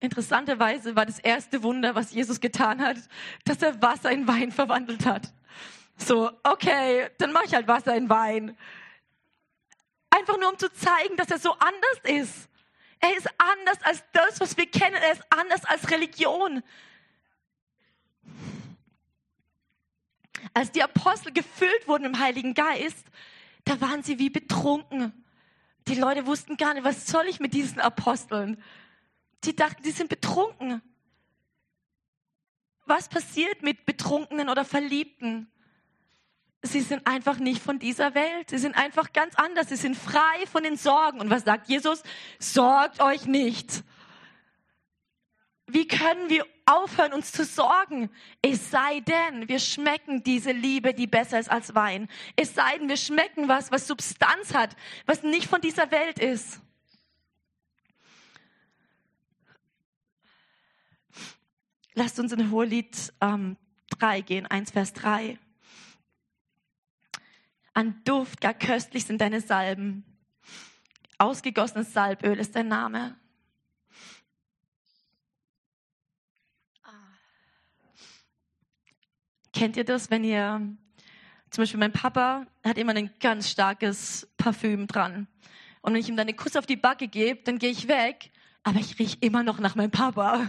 Interessanterweise 0.00 0.94
war 0.94 1.06
das 1.06 1.18
erste 1.18 1.62
Wunder, 1.62 1.94
was 1.94 2.12
Jesus 2.12 2.40
getan 2.40 2.82
hat, 2.82 2.96
dass 3.44 3.62
er 3.62 3.80
Wasser 3.80 4.10
in 4.10 4.28
Wein 4.28 4.52
verwandelt 4.52 5.06
hat. 5.06 5.32
So, 5.96 6.30
okay, 6.42 7.08
dann 7.18 7.32
mache 7.32 7.46
ich 7.46 7.54
halt 7.54 7.66
Wasser 7.66 7.96
in 7.96 8.10
Wein. 8.10 8.56
Einfach 10.10 10.38
nur, 10.38 10.50
um 10.50 10.58
zu 10.58 10.70
zeigen, 10.72 11.16
dass 11.16 11.30
er 11.30 11.38
so 11.38 11.52
anders 11.52 12.00
ist. 12.04 12.48
Er 13.00 13.16
ist 13.16 13.28
anders 13.38 13.82
als 13.82 14.04
das, 14.12 14.40
was 14.40 14.56
wir 14.56 14.66
kennen. 14.66 14.96
Er 14.96 15.12
ist 15.12 15.22
anders 15.30 15.64
als 15.64 15.90
Religion. 15.90 16.62
Als 20.54 20.72
die 20.72 20.82
Apostel 20.82 21.32
gefüllt 21.32 21.86
wurden 21.88 22.04
im 22.04 22.18
Heiligen 22.18 22.54
Geist, 22.54 23.06
da 23.64 23.80
waren 23.80 24.02
sie 24.02 24.18
wie 24.18 24.30
betrunken. 24.30 25.12
Die 25.88 25.94
Leute 25.94 26.26
wussten 26.26 26.56
gar 26.56 26.74
nicht, 26.74 26.84
was 26.84 27.06
soll 27.06 27.26
ich 27.26 27.40
mit 27.40 27.54
diesen 27.54 27.80
Aposteln? 27.80 28.62
Die 29.44 29.54
dachten, 29.54 29.82
die 29.82 29.90
sind 29.90 30.08
betrunken. 30.08 30.82
Was 32.86 33.08
passiert 33.08 33.62
mit 33.62 33.84
Betrunkenen 33.84 34.48
oder 34.48 34.64
Verliebten? 34.64 35.50
Sie 36.62 36.80
sind 36.80 37.06
einfach 37.06 37.38
nicht 37.38 37.62
von 37.62 37.78
dieser 37.78 38.14
Welt. 38.14 38.50
Sie 38.50 38.58
sind 38.58 38.76
einfach 38.76 39.12
ganz 39.12 39.34
anders. 39.36 39.68
Sie 39.68 39.76
sind 39.76 39.96
frei 39.96 40.46
von 40.50 40.62
den 40.62 40.76
Sorgen. 40.76 41.20
Und 41.20 41.30
was 41.30 41.44
sagt 41.44 41.68
Jesus? 41.68 42.02
Sorgt 42.38 43.00
euch 43.00 43.26
nicht. 43.26 43.82
Wie 45.66 45.86
können 45.86 46.28
wir 46.28 46.46
aufhören, 46.66 47.12
uns 47.12 47.32
zu 47.32 47.44
sorgen? 47.44 48.10
Es 48.42 48.70
sei 48.70 49.00
denn, 49.00 49.48
wir 49.48 49.58
schmecken 49.58 50.22
diese 50.22 50.52
Liebe, 50.52 50.92
die 50.92 51.06
besser 51.06 51.38
ist 51.38 51.50
als 51.50 51.74
Wein. 51.74 52.08
Es 52.34 52.54
sei 52.54 52.78
denn, 52.78 52.88
wir 52.88 52.96
schmecken 52.96 53.48
was, 53.48 53.70
was 53.70 53.86
Substanz 53.86 54.52
hat, 54.52 54.76
was 55.06 55.22
nicht 55.22 55.46
von 55.46 55.60
dieser 55.60 55.90
Welt 55.90 56.18
ist. 56.18 56.60
Lasst 61.94 62.20
uns 62.20 62.32
in 62.32 62.50
Hohelied 62.50 63.14
ähm, 63.22 63.56
3 63.98 64.20
gehen, 64.20 64.46
1 64.46 64.72
Vers 64.72 64.92
3. 64.92 65.38
An 67.72 68.02
Duft 68.04 68.40
gar 68.40 68.54
köstlich 68.54 69.06
sind 69.06 69.20
deine 69.20 69.40
Salben. 69.40 70.04
Ausgegossenes 71.18 71.94
Salböl 71.94 72.38
ist 72.38 72.54
dein 72.54 72.68
Name. 72.68 73.18
Kennt 79.56 79.78
ihr 79.78 79.84
das, 79.84 80.10
wenn 80.10 80.22
ihr, 80.22 80.60
zum 81.48 81.62
Beispiel 81.62 81.80
mein 81.80 81.90
Papa 81.90 82.44
hat 82.62 82.76
immer 82.76 82.94
ein 82.94 83.08
ganz 83.20 83.50
starkes 83.50 84.28
Parfüm 84.36 84.86
dran. 84.86 85.28
Und 85.80 85.94
wenn 85.94 86.00
ich 86.02 86.10
ihm 86.10 86.16
dann 86.16 86.28
einen 86.28 86.36
Kuss 86.36 86.56
auf 86.56 86.66
die 86.66 86.76
Backe 86.76 87.08
gebe, 87.08 87.40
dann 87.42 87.58
gehe 87.58 87.70
ich 87.70 87.88
weg, 87.88 88.32
aber 88.64 88.80
ich 88.80 88.98
rieche 88.98 89.16
immer 89.22 89.42
noch 89.42 89.58
nach 89.58 89.74
meinem 89.74 89.90
Papa. 89.90 90.46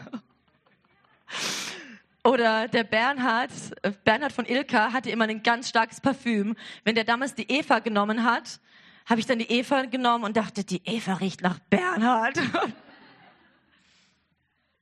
Oder 2.26 2.68
der 2.68 2.84
Bernhard, 2.84 3.52
äh, 3.84 3.94
Bernhard 4.04 4.34
von 4.34 4.46
Ilka 4.46 4.92
hatte 4.92 5.10
immer 5.10 5.24
ein 5.24 5.42
ganz 5.42 5.70
starkes 5.70 6.02
Parfüm. 6.02 6.58
Wenn 6.84 6.96
der 6.96 7.06
damals 7.06 7.34
die 7.34 7.50
Eva 7.50 7.80
genommen 7.80 8.26
hat, 8.26 8.60
habe 9.06 9.22
ich 9.22 9.26
dann 9.26 9.40
die 9.40 9.50
Eva 9.50 9.84
genommen 9.84 10.26
und 10.26 10.36
dachte, 10.36 10.66
die 10.66 10.82
Eva 10.84 11.14
riecht 11.14 11.42
nach 11.42 11.60
Bernhard. 11.70 12.42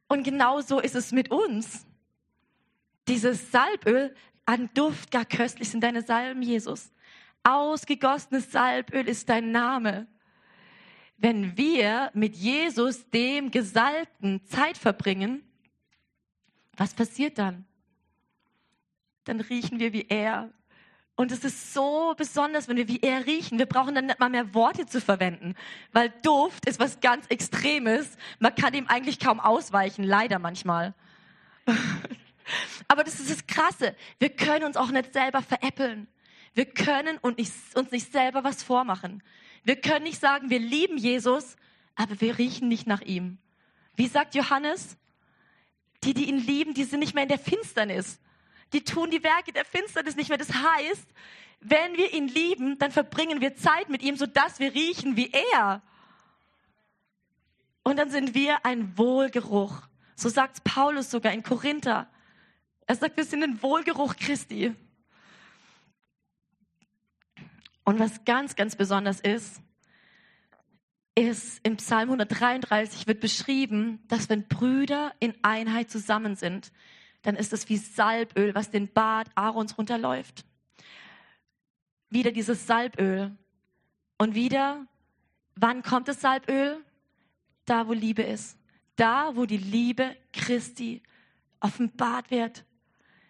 Und 0.08 0.24
genau 0.24 0.62
so 0.62 0.80
ist 0.80 0.96
es 0.96 1.12
mit 1.12 1.30
uns. 1.30 1.86
Dieses 3.08 3.52
Salböl 3.52 4.16
an 4.46 4.70
Duft 4.74 5.12
gar 5.12 5.26
köstlich 5.26 5.70
sind 5.70 5.82
deine 5.82 6.02
Salben, 6.02 6.42
Jesus. 6.42 6.92
Ausgegossenes 7.44 8.52
Salböl 8.52 9.08
ist 9.08 9.30
dein 9.30 9.52
Name. 9.52 10.08
Wenn 11.18 11.56
wir 11.58 12.12
mit 12.14 12.36
Jesus, 12.36 13.10
dem 13.10 13.52
Gesalbten, 13.52 14.46
Zeit 14.46 14.78
verbringen, 14.78 15.44
was 16.76 16.94
passiert 16.94 17.38
dann? 17.38 17.66
Dann 19.24 19.40
riechen 19.40 19.80
wir 19.80 19.94
wie 19.94 20.08
er. 20.10 20.52
Und 21.16 21.32
es 21.32 21.46
ist 21.46 21.74
so 21.74 22.14
besonders, 22.18 22.68
wenn 22.68 22.76
wir 22.76 22.90
wie 22.90 23.00
er 23.00 23.26
riechen. 23.26 23.58
Wir 23.58 23.66
brauchen 23.66 23.96
dann 23.96 24.08
nicht 24.08 24.20
mal 24.20 24.30
mehr 24.30 24.54
Worte 24.54 24.86
zu 24.86 25.00
verwenden, 25.00 25.56
weil 25.94 26.12
Duft 26.22 26.68
ist 26.68 26.80
was 26.80 27.00
ganz 27.00 27.26
Extremes. 27.28 28.18
Man 28.40 28.54
kann 28.54 28.74
ihm 28.74 28.88
eigentlich 28.88 29.20
kaum 29.20 29.40
ausweichen, 29.40 30.04
leider 30.04 30.40
manchmal. 30.40 30.94
Aber 32.88 33.04
das 33.04 33.20
ist 33.20 33.30
das 33.30 33.48
Krasse. 33.48 33.96
Wir 34.20 34.30
können 34.30 34.66
uns 34.66 34.78
auch 34.78 34.92
nicht 34.92 35.14
selber 35.14 35.42
veräppeln. 35.42 36.08
Wir 36.54 36.66
können 36.66 37.18
uns 37.18 37.52
nicht 37.92 38.12
selber 38.12 38.44
was 38.44 38.64
vormachen. 38.64 39.24
Wir 39.64 39.76
können 39.76 40.04
nicht 40.04 40.22
sagen, 40.22 40.50
wir 40.50 40.60
lieben 40.60 40.98
Jesus, 40.98 41.58
aber 41.96 42.22
wir 42.22 42.38
riechen 42.38 42.68
nicht 42.68 42.88
nach 42.88 43.02
ihm. 43.02 43.40
Wie 43.96 44.08
sagt 44.08 44.36
Johannes? 44.36 44.98
Die, 46.04 46.14
die 46.14 46.30
ihn 46.30 46.38
lieben, 46.38 46.74
die 46.74 46.84
sind 46.84 47.00
nicht 47.00 47.16
mehr 47.16 47.24
in 47.24 47.30
der 47.30 47.40
Finsternis. 47.40 48.20
Die 48.74 48.84
tun 48.84 49.10
die 49.10 49.24
Werke 49.24 49.54
der 49.54 49.66
Finsternis 49.66 50.16
nicht 50.16 50.30
mehr. 50.30 50.38
Das 50.38 50.54
heißt, 50.54 51.08
wenn 51.62 51.98
wir 51.98 52.14
ihn 52.14 52.28
lieben, 52.28 52.78
dann 52.78 52.92
verbringen 52.92 53.42
wir 53.42 53.56
Zeit 53.56 53.90
mit 53.90 54.04
ihm, 54.04 54.16
sodass 54.18 54.60
wir 54.60 54.74
riechen 54.74 55.16
wie 55.16 55.32
er. 55.32 55.82
Und 57.84 57.98
dann 57.98 58.10
sind 58.10 58.34
wir 58.34 58.66
ein 58.66 58.98
Wohlgeruch. 58.98 59.82
So 60.16 60.30
sagt 60.30 60.64
Paulus 60.64 61.10
sogar 61.10 61.34
in 61.34 61.44
Korinther. 61.44 62.08
Er 62.88 62.96
sagt, 62.96 63.18
wir 63.18 63.26
sind 63.26 63.44
ein 63.44 63.62
Wohlgeruch 63.62 64.16
Christi. 64.16 64.76
Und 67.84 68.00
was 68.00 68.26
ganz, 68.26 68.56
ganz 68.56 68.76
besonders 68.76 69.20
ist, 69.20 69.62
ist 71.16 71.60
im 71.64 71.78
Psalm 71.78 72.10
133 72.10 73.08
wird 73.08 73.22
beschrieben, 73.22 74.04
dass 74.08 74.30
wenn 74.30 74.48
Brüder 74.48 75.14
in 75.20 75.34
Einheit 75.44 75.90
zusammen 75.90 76.36
sind, 76.36 76.72
dann 77.22 77.36
ist 77.36 77.54
es 77.54 77.70
wie 77.70 77.78
Salböl, 77.78 78.54
was 78.54 78.70
den 78.70 78.92
Bart 78.92 79.30
Aarons 79.36 79.78
runterläuft. 79.78 80.46
Wieder 82.10 82.32
dieses 82.32 82.68
Salböl. 82.68 83.36
Und 84.18 84.36
wieder, 84.36 84.86
wann 85.56 85.82
kommt 85.82 86.08
das 86.08 86.22
Salböl? 86.22 86.84
Da, 87.66 87.88
wo 87.88 87.94
Liebe 87.94 88.22
ist. 88.22 88.58
Da, 88.96 89.36
wo 89.36 89.46
die 89.46 89.58
Liebe 89.58 90.16
Christi 90.34 91.02
offenbart 91.60 92.30
wird. 92.30 92.64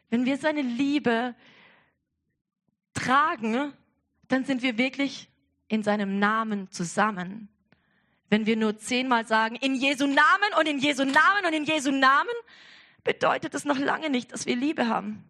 Wenn 0.10 0.26
wir 0.26 0.38
seine 0.38 0.62
Liebe 0.62 1.36
tragen, 2.94 3.74
dann 4.28 4.46
sind 4.46 4.62
wir 4.62 4.78
wirklich 4.78 5.30
in 5.68 5.84
seinem 5.84 6.20
Namen 6.20 6.72
zusammen. 6.72 7.50
Wenn 8.30 8.46
wir 8.46 8.56
nur 8.56 8.78
zehnmal 8.78 9.26
sagen, 9.26 9.56
in 9.56 9.76
Jesu 9.76 10.08
Namen 10.08 10.54
und 10.60 10.68
in 10.68 10.80
Jesu 10.80 11.04
Namen 11.04 11.46
und 11.46 11.54
in 11.54 11.64
Jesu 11.64 11.92
Namen, 11.92 12.34
bedeutet 13.04 13.54
es 13.54 13.66
noch 13.66 13.78
lange 13.78 14.10
nicht, 14.10 14.32
dass 14.34 14.46
wir 14.46 14.56
Liebe 14.56 14.88
haben. 14.88 15.24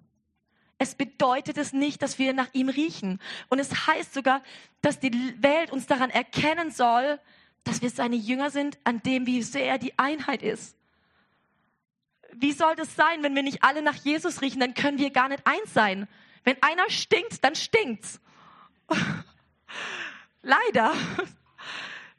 Es 0.78 0.96
bedeutet 0.96 1.58
es 1.58 1.72
nicht, 1.74 2.02
dass 2.02 2.20
wir 2.20 2.34
nach 2.34 2.54
ihm 2.54 2.70
riechen. 2.70 3.20
Und 3.50 3.60
es 3.60 3.88
heißt 3.88 4.14
sogar, 4.14 4.42
dass 4.82 5.00
die 5.00 5.12
Welt 5.42 5.72
uns 5.72 5.88
daran 5.88 6.10
erkennen 6.10 6.72
soll, 6.72 7.20
dass 7.64 7.82
wir 7.82 7.90
seine 7.90 8.16
Jünger 8.16 8.50
sind, 8.50 8.78
an 8.84 9.02
dem, 9.04 9.26
wie 9.26 9.42
sehr 9.42 9.78
die 9.78 9.98
Einheit 9.98 10.42
ist. 10.42 10.76
Wie 12.41 12.52
soll 12.52 12.76
das 12.76 12.95
sein, 12.95 13.24
wenn 13.24 13.36
wir 13.36 13.43
nicht 13.43 13.63
alle 13.63 13.82
nach 13.82 13.95
Jesus 13.95 14.41
riechen? 14.41 14.60
Dann 14.60 14.74
können 14.74 14.98
wir 14.98 15.12
gar 15.12 15.30
nicht 15.30 15.45
eins 15.45 15.74
sein. 15.74 16.08
Wenn 16.43 16.62
einer 16.62 16.89
stinkt, 16.89 17.43
dann 17.43 17.56
stinkt's. 17.56 18.19
Leider. 20.41 20.93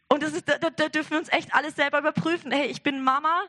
Und 0.08 0.22
das 0.22 0.32
ist, 0.32 0.48
da, 0.48 0.58
da 0.58 0.88
dürfen 0.88 1.12
wir 1.12 1.18
uns 1.18 1.28
echt 1.30 1.54
alles 1.54 1.76
selber 1.76 1.98
überprüfen. 1.98 2.50
Hey, 2.50 2.66
ich 2.66 2.82
bin 2.82 3.02
Mama, 3.02 3.42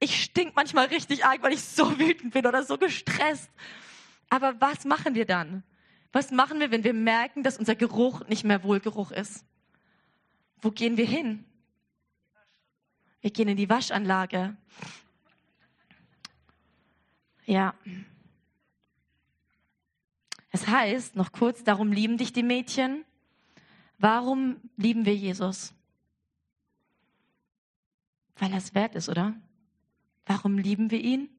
ich 0.00 0.22
stink 0.22 0.54
manchmal 0.54 0.86
richtig 0.86 1.24
arg, 1.24 1.42
weil 1.42 1.52
ich 1.52 1.62
so 1.62 1.98
wütend 1.98 2.32
bin 2.32 2.46
oder 2.46 2.62
so 2.62 2.78
gestresst. 2.78 3.50
Aber 4.30 4.60
was 4.60 4.84
machen 4.84 5.14
wir 5.14 5.26
dann? 5.26 5.62
Was 6.12 6.30
machen 6.30 6.60
wir, 6.60 6.70
wenn 6.70 6.84
wir 6.84 6.94
merken, 6.94 7.42
dass 7.42 7.58
unser 7.58 7.74
Geruch 7.74 8.26
nicht 8.28 8.44
mehr 8.44 8.62
Wohlgeruch 8.62 9.10
ist? 9.10 9.44
Wo 10.60 10.70
gehen 10.70 10.96
wir 10.96 11.06
hin? 11.06 11.44
Wir 13.20 13.30
gehen 13.30 13.48
in 13.48 13.56
die 13.56 13.68
Waschanlage. 13.68 14.56
Ja. 17.48 17.74
Es 20.50 20.68
heißt, 20.68 21.16
noch 21.16 21.32
kurz, 21.32 21.64
darum 21.64 21.92
lieben 21.92 22.18
dich 22.18 22.34
die 22.34 22.42
Mädchen. 22.42 23.06
Warum 23.96 24.58
lieben 24.76 25.06
wir 25.06 25.16
Jesus? 25.16 25.72
Weil 28.36 28.52
er 28.52 28.58
es 28.58 28.74
wert 28.74 28.94
ist, 28.94 29.08
oder? 29.08 29.34
Warum 30.26 30.58
lieben 30.58 30.90
wir 30.90 31.00
ihn? 31.00 31.30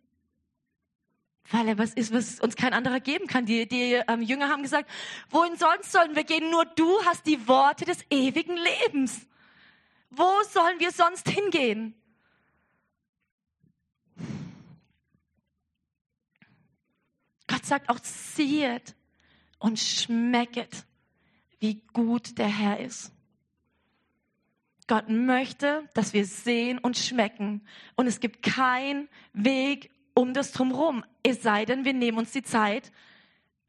Weil 1.51 1.67
er 1.67 1.77
was 1.77 1.93
ist, 1.93 2.11
was 2.11 2.39
uns 2.39 2.55
kein 2.55 2.73
anderer 2.73 2.99
geben 2.99 3.27
kann. 3.27 3.45
Die, 3.45 3.67
die 3.67 4.01
ähm, 4.07 4.23
Jünger 4.23 4.49
haben 4.49 4.63
gesagt, 4.63 4.89
wohin 5.29 5.57
sonst 5.57 5.91
sollen 5.91 6.15
wir 6.15 6.23
gehen? 6.23 6.49
Nur 6.49 6.65
du 6.65 6.89
hast 7.05 7.27
die 7.27 7.47
Worte 7.47 7.85
des 7.85 8.03
ewigen 8.09 8.57
Lebens. 8.57 9.27
Wo 10.09 10.41
sollen 10.49 10.79
wir 10.79 10.91
sonst 10.91 11.29
hingehen? 11.29 11.93
Gott 17.59 17.65
sagt 17.65 17.89
auch, 17.89 17.99
siehet 18.01 18.95
und 19.57 19.79
schmecket, 19.79 20.85
wie 21.59 21.81
gut 21.91 22.37
der 22.37 22.47
Herr 22.47 22.79
ist. 22.79 23.11
Gott 24.87 25.09
möchte, 25.09 25.83
dass 25.93 26.13
wir 26.13 26.23
sehen 26.25 26.77
und 26.77 26.97
schmecken. 26.97 27.67
Und 27.97 28.07
es 28.07 28.21
gibt 28.21 28.43
keinen 28.43 29.09
Weg 29.33 29.91
um 30.13 30.33
das 30.33 30.53
drumherum. 30.53 31.03
Es 31.21 31.43
sei 31.43 31.65
denn, 31.65 31.83
wir 31.83 31.91
nehmen 31.91 32.17
uns 32.17 32.31
die 32.31 32.43
Zeit 32.43 32.93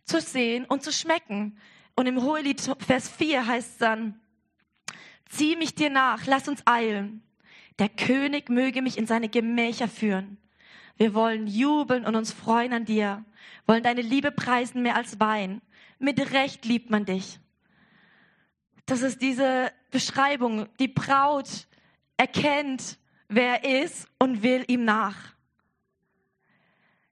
zu 0.04 0.20
sehen 0.20 0.66
und 0.66 0.84
zu 0.84 0.92
schmecken. 0.92 1.58
Und 1.96 2.06
im 2.06 2.22
Hohelied 2.22 2.60
Vers 2.78 3.08
4 3.08 3.44
heißt 3.44 3.72
es 3.72 3.78
dann, 3.78 4.20
zieh 5.28 5.56
mich 5.56 5.74
dir 5.74 5.90
nach, 5.90 6.26
lass 6.26 6.46
uns 6.46 6.64
eilen. 6.64 7.24
Der 7.80 7.88
König 7.88 8.50
möge 8.50 8.82
mich 8.82 8.98
in 8.98 9.08
seine 9.08 9.28
Gemächer 9.28 9.88
führen. 9.88 10.38
Wir 11.00 11.14
wollen 11.14 11.46
jubeln 11.46 12.04
und 12.04 12.14
uns 12.14 12.30
freuen 12.30 12.74
an 12.74 12.84
dir, 12.84 13.24
wollen 13.66 13.82
deine 13.82 14.02
Liebe 14.02 14.30
preisen 14.30 14.82
mehr 14.82 14.96
als 14.96 15.18
Wein. 15.18 15.62
Mit 15.98 16.20
Recht 16.34 16.66
liebt 16.66 16.90
man 16.90 17.06
dich. 17.06 17.40
Das 18.84 19.00
ist 19.00 19.22
diese 19.22 19.72
Beschreibung. 19.90 20.68
Die 20.78 20.88
Braut 20.88 21.66
erkennt, 22.18 22.98
wer 23.28 23.64
er 23.64 23.82
ist 23.82 24.08
und 24.18 24.42
will 24.42 24.62
ihm 24.68 24.84
nach. 24.84 25.16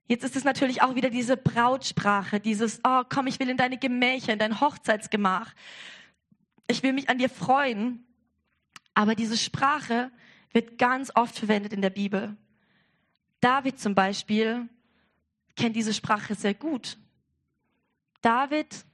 Jetzt 0.05 0.23
ist 0.23 0.35
es 0.35 0.43
natürlich 0.43 0.83
auch 0.83 0.93
wieder 0.93 1.09
diese 1.09 1.35
Brautsprache, 1.35 2.39
dieses, 2.39 2.81
oh 2.83 3.01
komm, 3.09 3.25
ich 3.25 3.39
will 3.39 3.49
in 3.49 3.57
deine 3.57 3.79
Gemächer, 3.79 4.33
in 4.33 4.39
dein 4.39 4.61
Hochzeitsgemach. 4.61 5.51
Ich 6.67 6.83
will 6.83 6.93
mich 6.93 7.09
an 7.09 7.17
dir 7.17 7.29
freuen. 7.29 8.05
Aber 8.93 9.15
diese 9.15 9.35
Sprache 9.35 10.11
wird 10.53 10.77
ganz 10.77 11.11
oft 11.15 11.39
verwendet 11.39 11.73
in 11.73 11.81
der 11.81 11.89
Bibel. 11.89 12.37
David 13.41 13.79
zum 13.79 13.95
Beispiel 13.95 14.67
kennt 15.55 15.75
diese 15.75 15.93
Sprache 15.93 16.35
sehr 16.35 16.53
gut. 16.53 16.97
David 18.21 18.85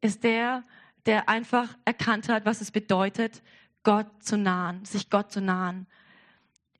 ist 0.00 0.22
der, 0.22 0.64
der 1.06 1.28
einfach 1.28 1.76
erkannt 1.84 2.28
hat, 2.28 2.44
was 2.44 2.60
es 2.60 2.70
bedeutet, 2.70 3.42
Gott 3.82 4.06
zu 4.22 4.36
nahen, 4.36 4.84
sich 4.84 5.10
Gott 5.10 5.32
zu 5.32 5.40
nahen. 5.40 5.86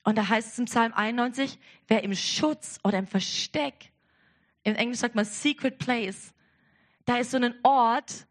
Und 0.04 0.16
da 0.16 0.28
heißt 0.28 0.52
es 0.52 0.58
im 0.58 0.66
Psalm 0.66 0.92
91, 0.92 1.58
wer 1.86 2.02
im 2.04 2.14
Schutz 2.14 2.78
oder 2.84 2.98
im 2.98 3.06
Versteck, 3.06 3.92
im 4.62 4.74
Englisch 4.74 4.98
sagt 4.98 5.14
man 5.14 5.24
Secret 5.24 5.78
Place, 5.78 6.32
da 7.04 7.18
ist 7.18 7.30
so 7.30 7.38
ein 7.38 7.54
Ort, 7.62 8.26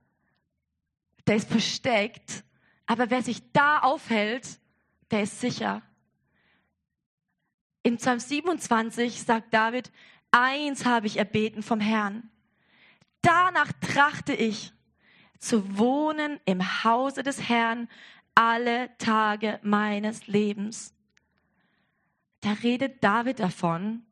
der 1.26 1.36
ist 1.36 1.50
versteckt, 1.50 2.44
aber 2.86 3.10
wer 3.10 3.22
sich 3.22 3.52
da 3.52 3.80
aufhält, 3.80 4.60
der 5.12 5.24
ist 5.24 5.42
sicher. 5.42 5.82
In 7.88 7.96
Psalm 7.96 8.20
27 8.20 9.24
sagt 9.24 9.54
David, 9.54 9.94
eins 10.32 10.84
habe 10.84 11.08
ich 11.08 11.16
erbeten 11.16 11.64
vom 11.64 11.80
Herrn. 11.80 12.30
Danach 13.22 13.72
trachte 13.80 14.34
ich, 14.34 14.74
zu 15.40 15.78
wohnen 15.78 16.38
im 16.44 16.84
Hause 16.84 17.24
des 17.24 17.48
Herrn 17.48 17.88
alle 18.36 18.90
Tage 18.98 19.62
meines 19.64 20.28
Lebens. 20.28 20.94
Da 22.42 22.58
redet 22.62 23.02
David 23.06 23.40
davon, 23.40 24.06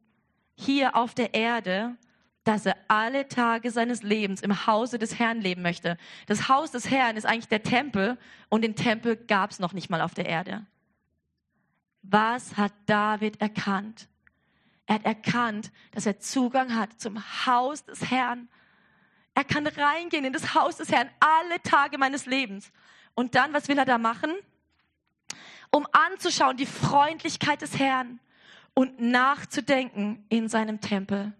hier 0.54 0.96
auf 0.96 1.14
der 1.14 1.34
Erde, 1.34 1.98
dass 2.46 2.66
er 2.66 2.78
alle 2.88 3.28
Tage 3.28 3.72
seines 3.72 4.04
Lebens 4.04 4.40
im 4.40 4.68
Hause 4.68 5.00
des 5.00 5.20
Herrn 5.20 5.42
leben 5.42 5.64
möchte. 5.64 5.98
Das 6.28 6.48
Haus 6.48 6.72
des 6.72 6.90
Herrn 6.90 7.18
ist 7.18 7.26
eigentlich 7.26 7.50
der 7.50 7.64
Tempel 7.64 8.18
und 8.48 8.62
den 8.62 8.78
Tempel 8.78 9.18
gab 9.18 9.52
es 9.52 9.60
noch 9.60 9.74
nicht 9.74 9.90
mal 9.90 10.00
auf 10.00 10.14
der 10.14 10.28
Erde. 10.28 10.66
Was 12.10 12.56
hat 12.56 12.74
David 12.86 13.42
erkannt? 13.42 14.08
Er 14.86 14.96
hat 14.96 15.06
erkannt, 15.06 15.72
dass 15.92 16.06
er 16.06 16.20
Zugang 16.20 16.76
hat 16.76 17.00
zum 17.00 17.20
Haus 17.46 17.84
des 17.86 18.12
Herrn. 18.12 18.48
Er 19.34 19.44
kann 19.44 19.66
reingehen 19.66 20.26
in 20.26 20.34
das 20.34 20.54
Haus 20.54 20.78
des 20.78 20.92
Herrn 20.92 21.10
alle 21.20 21.62
Tage 21.64 21.98
meines 21.98 22.26
Lebens. 22.26 22.72
Und 23.16 23.36
dann, 23.36 23.54
was 23.54 23.68
will 23.68 23.78
er 23.78 23.86
da 23.86 23.98
machen? 23.98 24.32
Um 25.72 25.88
anzuschauen 25.92 26.58
die 26.58 26.68
Freundlichkeit 26.68 27.62
des 27.62 27.80
Herrn 27.80 28.20
und 28.76 29.00
nachzudenken 29.02 30.26
in 30.30 30.48
seinem 30.48 30.82
Tempel. 30.82 31.34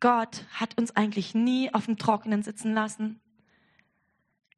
Gott 0.00 0.44
hat 0.52 0.76
uns 0.78 0.96
eigentlich 0.96 1.34
nie 1.34 1.72
auf 1.72 1.84
dem 1.84 1.98
Trockenen 1.98 2.42
sitzen 2.42 2.74
lassen. 2.74 3.20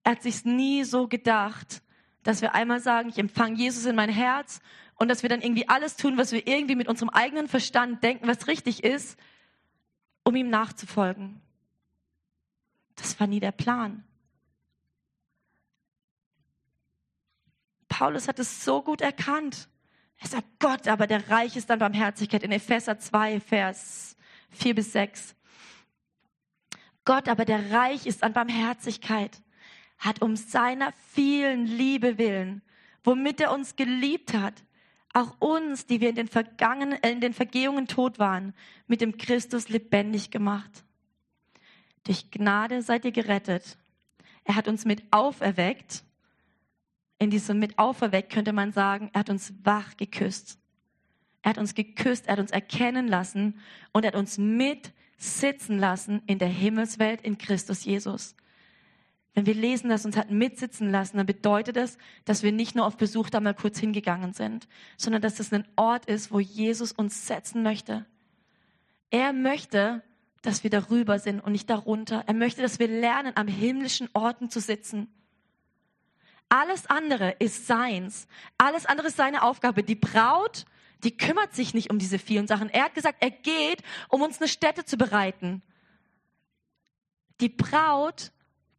Er 0.05 0.13
hat 0.13 0.23
sich 0.23 0.45
nie 0.45 0.85
so 0.85 1.09
gedacht, 1.09 1.83
dass 2.23 2.41
wir 2.43 2.55
einmal 2.55 2.81
sagen, 2.81 3.09
ich 3.09 3.19
empfange 3.19 3.57
Jesus 3.57 3.87
in 3.87 3.97
mein 3.97 4.11
Herz 4.11 4.61
und 4.97 5.09
dass 5.09 5.23
wir 5.23 5.29
dann 5.29 5.41
irgendwie 5.41 5.69
alles 5.69 5.97
tun, 5.97 6.17
was 6.17 6.33
wir 6.33 6.47
irgendwie 6.47 6.77
mit 6.77 6.89
unserem 6.89 7.09
eigenen 7.09 7.49
Verstand 7.49 8.03
denken, 8.03 8.29
was 8.29 8.47
richtig 8.47 8.85
ist, 8.85 9.19
um 10.23 10.37
ihm 10.37 10.51
nachzufolgen. 10.51 11.41
Das 12.97 13.19
war 13.19 13.27
nie 13.27 13.41
der 13.41 13.53
Plan. 13.53 14.05
Paulus 17.89 18.29
hat 18.29 18.39
es 18.39 18.65
so 18.65 18.83
gut 18.83 19.01
erkannt. 19.01 19.69
Er 20.19 20.29
sagt, 20.29 20.47
Gott, 20.59 20.89
aber 20.89 21.07
der 21.07 21.29
Reich 21.29 21.57
ist 21.57 21.71
dann 21.71 21.79
Barmherzigkeit 21.79 22.43
in 22.43 22.53
Epheser 22.53 22.99
2, 22.99 23.41
Vers 23.41 24.17
4 24.51 24.75
bis 24.75 24.93
6. 24.93 25.35
Gott 27.05 27.29
aber, 27.29 27.45
der 27.45 27.71
reich 27.71 28.07
ist 28.07 28.23
an 28.23 28.33
Barmherzigkeit, 28.33 29.43
hat 30.05 30.21
um 30.21 30.37
seiner 30.37 30.93
vielen 31.13 31.67
Liebe 31.67 32.19
willen, 32.19 32.61
womit 33.03 33.41
er 33.41 33.53
uns 33.53 33.75
geliebt 33.75 34.35
hat, 34.35 34.63
auch 35.15 35.37
uns, 35.39 35.87
die 35.87 36.01
wir 36.01 36.11
in 36.11 36.17
den, 36.17 36.29
vergangenen, 36.29 37.03
äh, 37.03 37.11
in 37.11 37.21
den 37.21 37.33
Vergehungen 37.33 37.87
tot 37.87 38.19
waren, 38.19 38.53
mit 38.87 39.01
dem 39.01 39.17
Christus 39.17 39.69
lebendig 39.69 40.31
gemacht. 40.31 40.85
Durch 42.05 42.31
Gnade 42.31 42.83
seid 42.83 43.05
ihr 43.07 43.13
gerettet. 43.13 43.79
Er 44.45 44.57
hat 44.57 44.69
uns 44.69 44.85
mit 44.85 45.03
auferweckt. 45.11 46.05
In 47.19 47.31
diesem 47.31 47.59
mit 47.59 47.79
auferweckt 47.79 48.31
könnte 48.31 48.53
man 48.53 48.73
sagen, 48.73 49.09
er 49.15 49.21
hat 49.21 49.31
uns 49.31 49.55
wach 49.63 49.97
geküsst. 49.97 50.59
Er 51.41 51.51
hat 51.51 51.59
uns 51.59 51.75
geküsst, 51.75 52.27
er 52.27 52.33
hat 52.33 52.41
uns 52.41 52.51
erkennen 52.51 53.09
lassen 53.09 53.59
und 53.93 54.05
er 54.05 54.09
hat 54.09 54.17
uns 54.17 54.37
mit 54.37 54.93
sitzen 55.17 55.79
lassen 55.79 56.23
in 56.27 56.39
der 56.39 56.49
Himmelswelt 56.49 57.23
in 57.23 57.39
Christus 57.39 57.85
Jesus. 57.85 58.35
Wenn 59.35 59.47
wir 59.47 59.55
lesen, 59.55 59.91
dass 59.91 60.07
uns 60.07 60.17
hat 60.17 60.31
mitsitzen 60.31 60.91
lassen, 60.91 61.17
dann 61.17 61.27
bedeutet 61.27 61.77
das, 61.77 61.99
dass 62.25 62.43
wir 62.43 62.53
nicht 62.53 62.77
nur 62.77 62.87
auf 62.87 62.97
Besuch 62.97 63.31
da 63.31 63.41
mal 63.41 63.55
kurz 63.55 63.79
hingegangen 63.79 64.33
sind, 64.33 64.69
sondern 64.97 65.23
dass 65.23 65.35
das 65.35 65.53
ein 65.53 65.67
Ort 65.77 66.07
ist, 66.07 66.33
wo 66.33 66.39
Jesus 66.39 66.93
uns 66.93 67.27
setzen 67.27 67.63
möchte. 67.63 68.07
Er 69.11 69.33
möchte, 69.33 70.03
dass 70.43 70.63
wir 70.63 70.71
darüber 70.71 71.19
sind 71.19 71.41
und 71.41 71.53
nicht 71.53 71.69
darunter. 71.69 72.25
Er 72.27 72.35
möchte, 72.35 72.63
dass 72.63 72.79
wir 72.79 72.89
lernen, 72.89 73.33
am 73.35 73.49
himmlischen 73.49 74.09
Orten 74.13 74.51
zu 74.51 74.61
sitzen. 74.61 75.09
Alles 76.49 76.87
andere 76.87 77.35
ist 77.39 77.67
seins. 77.67 78.29
Alles 78.57 78.87
andere 78.87 79.09
ist 79.09 79.17
seine 79.17 79.43
Aufgabe. 79.43 79.83
Die 79.83 79.97
Braut 79.97 80.67
die 81.05 81.17
kümmert 81.17 81.55
sich 81.55 81.75
nicht 81.75 81.91
um 81.91 81.99
diese 81.99 82.19
vielen 82.19 82.47
Sachen. 82.47 82.71
Er 82.71 82.85
hat 82.85 82.95
gesagt, 82.95 83.19
er 83.21 83.31
geht, 83.31 83.83
um 84.09 84.23
uns 84.23 84.41
eine 84.41 84.49
Stätte 84.49 84.85
zu 84.85 84.97
bereiten. 84.97 85.63
Die 87.41 87.51
Braut 87.51 88.33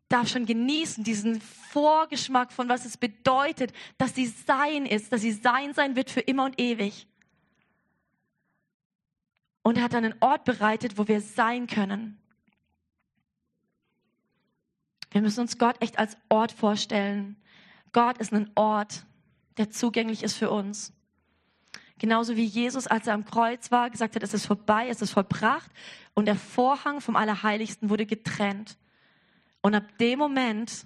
darf 0.10 0.30
schon 0.30 0.46
genießen, 0.46 1.04
diesen 1.04 1.42
Vorgeschmack 1.42 2.52
von 2.52 2.70
was 2.70 2.86
es 2.86 2.98
bedeutet, 2.98 3.74
dass 3.98 4.14
sie 4.16 4.28
sein 4.28 4.86
ist, 4.86 5.12
dass 5.12 5.22
sie 5.22 5.32
sein 5.32 5.74
sein 5.74 5.96
wird 5.96 6.10
für 6.10 6.22
immer 6.22 6.46
und 6.46 6.60
ewig. 6.60 7.08
Und 9.64 9.78
er 9.78 9.84
hat 9.84 9.96
einen 9.96 10.14
Ort 10.20 10.44
bereitet, 10.46 10.98
wo 10.98 11.08
wir 11.08 11.22
sein 11.22 11.66
können. 11.66 12.20
Wir 15.10 15.22
müssen 15.22 15.40
uns 15.40 15.58
Gott 15.58 15.82
echt 15.82 15.98
als 15.98 16.18
Ort 16.30 16.52
vorstellen. 16.52 17.38
Gott 17.92 18.18
ist 18.20 18.34
ein 18.34 18.52
Ort, 18.56 19.06
der 19.58 19.72
zugänglich 19.72 20.22
ist 20.22 20.36
für 20.36 20.52
uns. 20.52 20.94
Genauso 21.98 22.36
wie 22.36 22.44
Jesus, 22.44 22.88
als 22.88 23.08
er 23.08 23.14
am 23.14 23.26
Kreuz 23.26 23.72
war, 23.72 23.90
gesagt 23.90 24.16
hat, 24.16 24.24
es 24.24 24.34
ist 24.34 24.46
vorbei, 24.46 24.90
es 24.90 25.02
ist 25.02 25.12
vollbracht. 25.12 25.72
Und 26.14 26.26
der 26.26 26.36
Vorhang 26.36 27.00
vom 27.02 27.16
Allerheiligsten 27.16 27.90
wurde 27.90 28.06
getrennt. 28.06 28.78
Und 29.66 29.74
ab 29.74 29.98
dem 29.98 30.20
Moment 30.20 30.86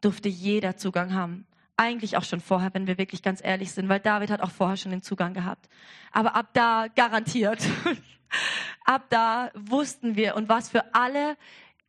durfte 0.00 0.28
jeder 0.28 0.76
Zugang 0.76 1.12
haben. 1.12 1.44
Eigentlich 1.76 2.16
auch 2.16 2.22
schon 2.22 2.38
vorher, 2.38 2.72
wenn 2.72 2.86
wir 2.86 2.98
wirklich 2.98 3.20
ganz 3.20 3.42
ehrlich 3.42 3.72
sind, 3.72 3.88
weil 3.88 3.98
David 3.98 4.30
hat 4.30 4.42
auch 4.42 4.52
vorher 4.52 4.76
schon 4.76 4.92
den 4.92 5.02
Zugang 5.02 5.34
gehabt. 5.34 5.68
Aber 6.12 6.36
ab 6.36 6.50
da 6.52 6.86
garantiert. 6.94 7.66
ab 8.84 9.06
da 9.10 9.50
wussten 9.54 10.14
wir 10.14 10.36
und 10.36 10.48
was 10.48 10.68
für 10.68 10.94
alle 10.94 11.36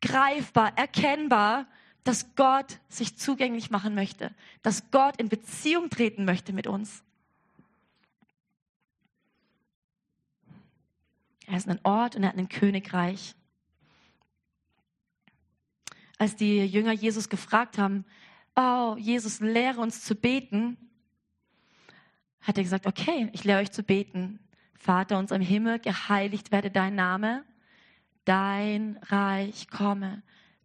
greifbar, 0.02 0.76
erkennbar, 0.76 1.66
dass 2.02 2.34
Gott 2.34 2.80
sich 2.88 3.16
zugänglich 3.16 3.70
machen 3.70 3.94
möchte, 3.94 4.34
dass 4.62 4.90
Gott 4.90 5.18
in 5.18 5.28
Beziehung 5.28 5.88
treten 5.88 6.24
möchte 6.24 6.52
mit 6.52 6.66
uns. 6.66 7.04
Er 11.46 11.56
ist 11.56 11.68
ein 11.68 11.78
Ort 11.84 12.16
und 12.16 12.24
er 12.24 12.30
hat 12.30 12.36
ein 12.36 12.48
Königreich. 12.48 13.36
Als 16.18 16.36
die 16.36 16.64
Jünger 16.64 16.92
Jesus 16.92 17.28
gefragt 17.28 17.78
haben, 17.78 18.04
oh, 18.54 18.96
Jesus, 18.98 19.40
lehre 19.40 19.80
uns 19.80 20.02
zu 20.02 20.14
beten, 20.14 20.76
hat 22.40 22.56
er 22.56 22.64
gesagt, 22.64 22.86
okay, 22.86 23.28
ich 23.32 23.44
lehre 23.44 23.60
euch 23.60 23.72
zu 23.72 23.82
beten. 23.82 24.38
Vater 24.74 25.18
uns 25.18 25.30
im 25.30 25.42
Himmel, 25.42 25.78
geheiligt 25.78 26.52
werde 26.52 26.70
dein 26.70 26.94
Name, 26.94 27.44
dein 28.24 28.98
Reich 29.02 29.68
komme, 29.68 30.22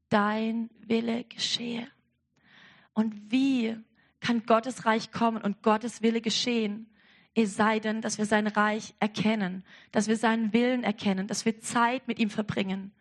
dein 0.10 0.70
Wille 0.86 1.24
geschehe. 1.24 1.88
Und 2.94 3.32
wie 3.32 3.78
kann 4.20 4.46
Gottes 4.46 4.86
Reich 4.86 5.12
kommen 5.12 5.42
und 5.42 5.64
Gottes 5.64 6.02
Wille 6.02 6.22
geschehen, 6.22 6.88
es 7.34 7.56
sei 7.56 7.80
denn, 7.80 8.02
dass 8.02 8.18
wir 8.18 8.26
sein 8.26 8.48
Reich 8.48 8.94
erkennen, 9.00 9.64
dass 9.92 10.08
wir 10.08 10.18
seinen 10.18 10.54
Willen 10.54 10.84
erkennen, 10.84 11.28
dass 11.28 11.46
wir 11.46 11.60
Zeit 11.62 12.08
mit 12.08 12.20
ihm 12.20 12.30
verbringen. 12.30 12.92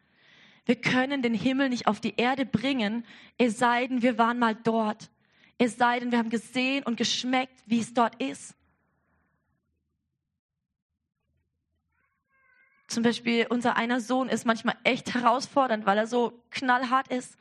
Wir 0.66 0.76
können 0.76 1.22
den 1.22 1.34
Himmel 1.34 1.68
nicht 1.68 1.86
auf 1.86 2.00
die 2.00 2.16
Erde 2.16 2.46
bringen, 2.46 3.04
es 3.38 3.58
sei 3.58 3.86
denn, 3.86 4.02
wir 4.02 4.18
waren 4.18 4.38
mal 4.38 4.54
dort. 4.54 5.10
Es 5.58 5.76
sei 5.76 6.00
denn, 6.00 6.10
wir 6.10 6.18
haben 6.18 6.30
gesehen 6.30 6.84
und 6.84 6.96
geschmeckt, 6.96 7.62
wie 7.66 7.80
es 7.80 7.92
dort 7.92 8.20
ist. 8.22 8.54
Zum 12.86 13.02
Beispiel 13.04 13.46
unser 13.48 13.76
einer 13.76 14.00
Sohn 14.00 14.28
ist 14.28 14.46
manchmal 14.46 14.76
echt 14.82 15.14
herausfordernd, 15.14 15.86
weil 15.86 15.98
er 15.98 16.06
so 16.06 16.42
knallhart 16.50 17.08
ist. 17.08 17.36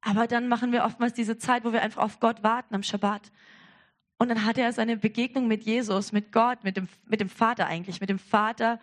Aber 0.00 0.26
dann 0.26 0.48
machen 0.48 0.72
wir 0.72 0.84
oftmals 0.84 1.12
diese 1.12 1.36
Zeit, 1.36 1.64
wo 1.64 1.72
wir 1.72 1.82
einfach 1.82 2.02
auf 2.02 2.20
Gott 2.20 2.42
warten 2.42 2.74
am 2.74 2.82
Schabbat. 2.82 3.30
Und 4.18 4.28
dann 4.28 4.44
hatte 4.44 4.62
er 4.62 4.72
seine 4.72 4.96
Begegnung 4.96 5.46
mit 5.46 5.64
Jesus, 5.64 6.12
mit 6.12 6.32
Gott, 6.32 6.64
mit 6.64 6.76
dem, 6.76 6.88
mit 7.06 7.20
dem 7.20 7.28
Vater 7.28 7.66
eigentlich, 7.66 8.00
mit 8.00 8.08
dem 8.08 8.18
Vater, 8.18 8.80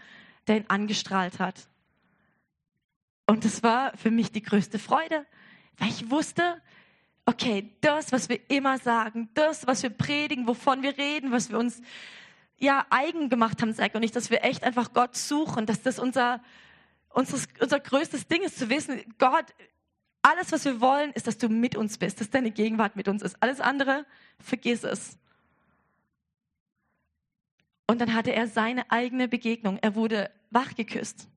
der 0.48 0.58
ihn 0.58 0.66
angestrahlt 0.68 1.40
hat. 1.40 1.68
Und 3.30 3.46
das 3.46 3.62
war 3.62 3.96
für 3.96 4.10
mich 4.10 4.32
die 4.32 4.42
größte 4.42 4.80
Freude, 4.80 5.24
weil 5.78 5.90
ich 5.90 6.10
wusste, 6.10 6.60
okay, 7.26 7.76
das, 7.80 8.12
was 8.12 8.28
wir 8.28 8.40
immer 8.50 8.80
sagen, 8.80 9.30
das, 9.36 9.68
was 9.68 9.84
wir 9.84 9.92
predigen, 9.92 10.48
wovon 10.48 10.82
wir 10.82 10.98
reden, 10.98 11.32
was 11.32 11.52
wir 11.52 11.60
uns 11.60 11.80
ja 12.58 12.88
eigen 12.90 13.30
gemacht 13.30 13.62
haben, 13.62 13.72
sag 13.72 13.94
und 13.94 14.02
nicht, 14.02 14.16
dass 14.16 14.32
wir 14.32 14.44
echt 14.44 14.64
einfach 14.64 14.94
Gott 14.94 15.16
suchen, 15.16 15.68
dass 15.68 15.84
das 15.84 16.00
unser, 16.00 16.42
unser, 17.10 17.38
unser 17.60 17.80
größtes 17.80 18.28
Ding 18.28 18.42
ist, 18.42 18.58
zu 18.58 18.68
wissen, 18.68 19.00
Gott, 19.20 19.46
alles, 20.24 20.52
was 20.52 20.66
wir 20.66 20.82
wollen, 20.82 21.12
ist, 21.12 21.28
dass 21.28 21.38
du 21.38 21.50
mit 21.50 21.76
uns 21.76 22.00
bist, 22.00 22.22
dass 22.22 22.32
deine 22.32 22.50
Gegenwart 22.50 22.96
mit 22.96 23.08
uns 23.08 23.22
ist. 23.22 23.38
Alles 23.44 23.62
andere, 23.62 24.08
vergiss 24.40 24.84
es. 24.84 25.20
Und 27.86 28.02
dann 28.02 28.16
hatte 28.16 28.34
er 28.34 28.48
seine 28.48 28.90
eigene 28.90 29.28
Begegnung. 29.28 29.78
Er 29.84 29.94
wurde 29.94 30.32
wachgeküsst. 30.50 31.28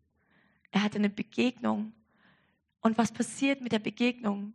Er 0.72 0.82
hatte 0.82 0.98
eine 0.98 1.10
Begegnung. 1.10 1.92
Und 2.80 2.98
was 2.98 3.12
passiert 3.12 3.60
mit 3.60 3.70
der 3.70 3.78
Begegnung? 3.78 4.54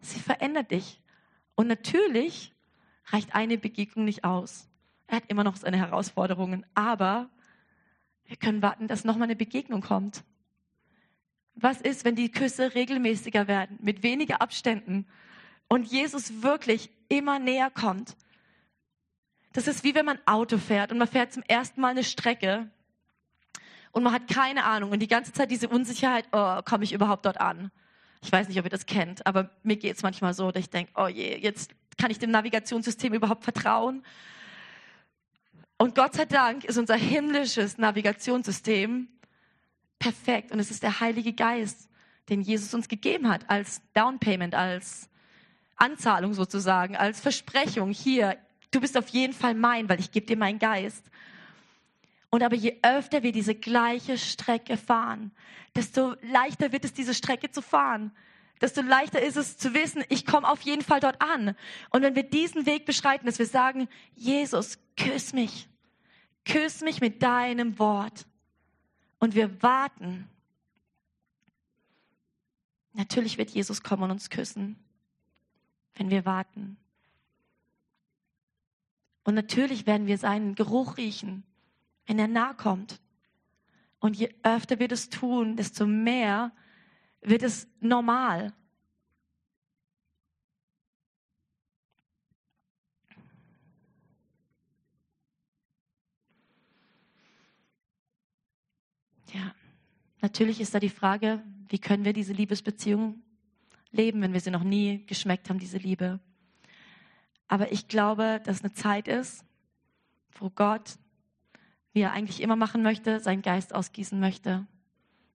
Sie 0.00 0.18
verändert 0.18 0.72
dich. 0.72 1.00
Und 1.54 1.68
natürlich 1.68 2.52
reicht 3.06 3.34
eine 3.34 3.56
Begegnung 3.58 4.04
nicht 4.04 4.24
aus. 4.24 4.68
Er 5.06 5.18
hat 5.18 5.24
immer 5.28 5.44
noch 5.44 5.56
seine 5.56 5.76
Herausforderungen, 5.76 6.66
aber 6.74 7.30
wir 8.24 8.36
können 8.36 8.62
warten, 8.62 8.88
dass 8.88 9.04
nochmal 9.04 9.26
eine 9.26 9.36
Begegnung 9.36 9.82
kommt. 9.82 10.24
Was 11.54 11.80
ist, 11.80 12.04
wenn 12.04 12.16
die 12.16 12.32
Küsse 12.32 12.74
regelmäßiger 12.74 13.46
werden, 13.46 13.78
mit 13.80 14.02
weniger 14.02 14.40
Abständen 14.40 15.06
und 15.68 15.86
Jesus 15.86 16.42
wirklich 16.42 16.90
immer 17.08 17.38
näher 17.38 17.70
kommt? 17.70 18.16
Das 19.52 19.68
ist 19.68 19.84
wie 19.84 19.94
wenn 19.94 20.06
man 20.06 20.18
Auto 20.26 20.58
fährt 20.58 20.90
und 20.90 20.98
man 20.98 21.06
fährt 21.06 21.32
zum 21.32 21.44
ersten 21.44 21.80
Mal 21.80 21.90
eine 21.90 22.02
Strecke 22.02 22.70
und 23.94 24.02
man 24.02 24.12
hat 24.12 24.28
keine 24.28 24.64
Ahnung 24.64 24.90
und 24.90 24.98
die 24.98 25.08
ganze 25.08 25.32
Zeit 25.32 25.50
diese 25.50 25.68
Unsicherheit, 25.68 26.26
oh, 26.32 26.60
komme 26.64 26.82
ich 26.82 26.92
überhaupt 26.92 27.24
dort 27.24 27.40
an? 27.40 27.70
Ich 28.22 28.32
weiß 28.32 28.48
nicht, 28.48 28.58
ob 28.58 28.66
ihr 28.66 28.70
das 28.70 28.86
kennt, 28.86 29.24
aber 29.24 29.50
mir 29.62 29.76
geht 29.76 29.96
es 29.96 30.02
manchmal 30.02 30.34
so, 30.34 30.50
dass 30.50 30.64
ich 30.64 30.70
denke, 30.70 30.90
oh 30.96 31.06
je, 31.06 31.38
jetzt 31.38 31.70
kann 31.96 32.10
ich 32.10 32.18
dem 32.18 32.32
Navigationssystem 32.32 33.14
überhaupt 33.14 33.44
vertrauen? 33.44 34.04
Und 35.78 35.94
Gott 35.94 36.14
sei 36.14 36.24
Dank 36.24 36.64
ist 36.64 36.76
unser 36.76 36.96
himmlisches 36.96 37.78
Navigationssystem 37.78 39.08
perfekt 40.00 40.50
und 40.50 40.58
es 40.58 40.72
ist 40.72 40.82
der 40.82 40.98
Heilige 40.98 41.32
Geist, 41.32 41.88
den 42.28 42.40
Jesus 42.40 42.74
uns 42.74 42.88
gegeben 42.88 43.28
hat 43.28 43.48
als 43.48 43.80
Down 43.92 44.18
Payment, 44.18 44.56
als 44.56 45.08
Anzahlung 45.76 46.34
sozusagen, 46.34 46.96
als 46.96 47.20
Versprechung. 47.20 47.92
Hier, 47.92 48.38
du 48.72 48.80
bist 48.80 48.98
auf 48.98 49.08
jeden 49.10 49.34
Fall 49.34 49.54
mein, 49.54 49.88
weil 49.88 50.00
ich 50.00 50.10
gebe 50.10 50.26
dir 50.26 50.36
meinen 50.36 50.58
Geist. 50.58 51.04
Und 52.34 52.42
aber 52.42 52.56
je 52.56 52.80
öfter 52.82 53.22
wir 53.22 53.30
diese 53.30 53.54
gleiche 53.54 54.18
Strecke 54.18 54.76
fahren, 54.76 55.30
desto 55.76 56.16
leichter 56.20 56.72
wird 56.72 56.84
es, 56.84 56.92
diese 56.92 57.14
Strecke 57.14 57.52
zu 57.52 57.62
fahren. 57.62 58.10
Desto 58.60 58.82
leichter 58.82 59.22
ist 59.22 59.36
es 59.36 59.56
zu 59.56 59.72
wissen, 59.72 60.02
ich 60.08 60.26
komme 60.26 60.48
auf 60.48 60.60
jeden 60.62 60.82
Fall 60.82 60.98
dort 60.98 61.22
an. 61.22 61.54
Und 61.90 62.02
wenn 62.02 62.16
wir 62.16 62.24
diesen 62.24 62.66
Weg 62.66 62.86
beschreiten, 62.86 63.26
dass 63.26 63.38
wir 63.38 63.46
sagen, 63.46 63.88
Jesus, 64.16 64.80
küss 64.96 65.32
mich. 65.32 65.68
Küss 66.44 66.80
mich 66.80 67.00
mit 67.00 67.22
deinem 67.22 67.78
Wort. 67.78 68.26
Und 69.20 69.36
wir 69.36 69.62
warten. 69.62 70.28
Natürlich 72.94 73.38
wird 73.38 73.50
Jesus 73.50 73.84
kommen 73.84 74.02
und 74.02 74.10
uns 74.10 74.28
küssen, 74.28 74.74
wenn 75.94 76.10
wir 76.10 76.24
warten. 76.24 76.78
Und 79.22 79.34
natürlich 79.36 79.86
werden 79.86 80.08
wir 80.08 80.18
seinen 80.18 80.56
Geruch 80.56 80.96
riechen, 80.96 81.44
wenn 82.06 82.18
er 82.18 82.28
nahe 82.28 82.54
kommt. 82.54 83.00
Und 83.98 84.16
je 84.16 84.34
öfter 84.42 84.78
wir 84.78 84.88
das 84.88 85.08
tun, 85.08 85.56
desto 85.56 85.86
mehr 85.86 86.52
wird 87.22 87.42
es 87.42 87.66
normal. 87.80 88.52
Ja, 99.32 99.54
natürlich 100.20 100.60
ist 100.60 100.74
da 100.74 100.80
die 100.80 100.90
Frage, 100.90 101.42
wie 101.68 101.78
können 101.78 102.04
wir 102.04 102.12
diese 102.12 102.34
Liebesbeziehung 102.34 103.22
leben, 103.90 104.20
wenn 104.20 104.32
wir 104.32 104.40
sie 104.40 104.50
noch 104.50 104.64
nie 104.64 105.04
geschmeckt 105.06 105.48
haben, 105.48 105.58
diese 105.58 105.78
Liebe. 105.78 106.20
Aber 107.48 107.72
ich 107.72 107.88
glaube, 107.88 108.40
dass 108.44 108.62
eine 108.62 108.72
Zeit 108.74 109.08
ist, 109.08 109.44
wo 110.32 110.50
Gott, 110.50 110.98
wie 111.94 112.02
er 112.02 112.12
eigentlich 112.12 112.42
immer 112.42 112.56
machen 112.56 112.82
möchte, 112.82 113.18
seinen 113.20 113.40
Geist 113.40 113.74
ausgießen 113.74 114.20
möchte. 114.20 114.66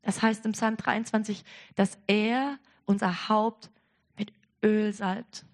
Das 0.04 0.22
heißt 0.22 0.45
im 0.45 0.52
Psalm 0.52 0.78
23, 0.78 1.43
dass 1.76 1.98
er 2.06 2.60
unser 2.86 3.28
Haupt 3.30 3.72
mit 4.15 4.32
Öl 4.63 4.93
salbt. 4.93 5.45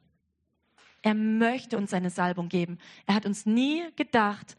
Er 1.02 1.14
möchte 1.14 1.78
uns 1.78 1.92
seine 1.92 2.10
Salbung 2.10 2.50
geben. 2.50 2.78
Er 3.06 3.16
hat 3.16 3.26
uns 3.26 3.46
nie 3.46 3.84
gedacht, 3.96 4.58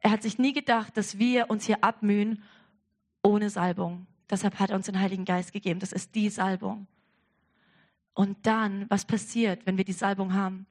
er 0.00 0.12
hat 0.12 0.22
sich 0.22 0.38
nie 0.38 0.54
gedacht, 0.54 0.96
dass 0.96 1.18
wir 1.18 1.50
uns 1.50 1.66
hier 1.66 1.84
abmühen 1.84 2.42
ohne 3.22 3.50
Salbung. 3.50 4.06
Deshalb 4.30 4.58
hat 4.58 4.70
er 4.70 4.76
uns 4.76 4.86
den 4.86 4.98
Heiligen 4.98 5.26
Geist 5.26 5.52
gegeben. 5.52 5.80
Das 5.80 5.92
ist 5.92 6.14
die 6.14 6.30
Salbung. 6.30 6.86
Und 8.14 8.46
dann, 8.46 8.86
was 8.88 9.04
passiert, 9.04 9.66
wenn 9.66 9.76
wir 9.76 9.84
die 9.84 9.92
Salbung 9.92 10.32
haben? 10.32 10.66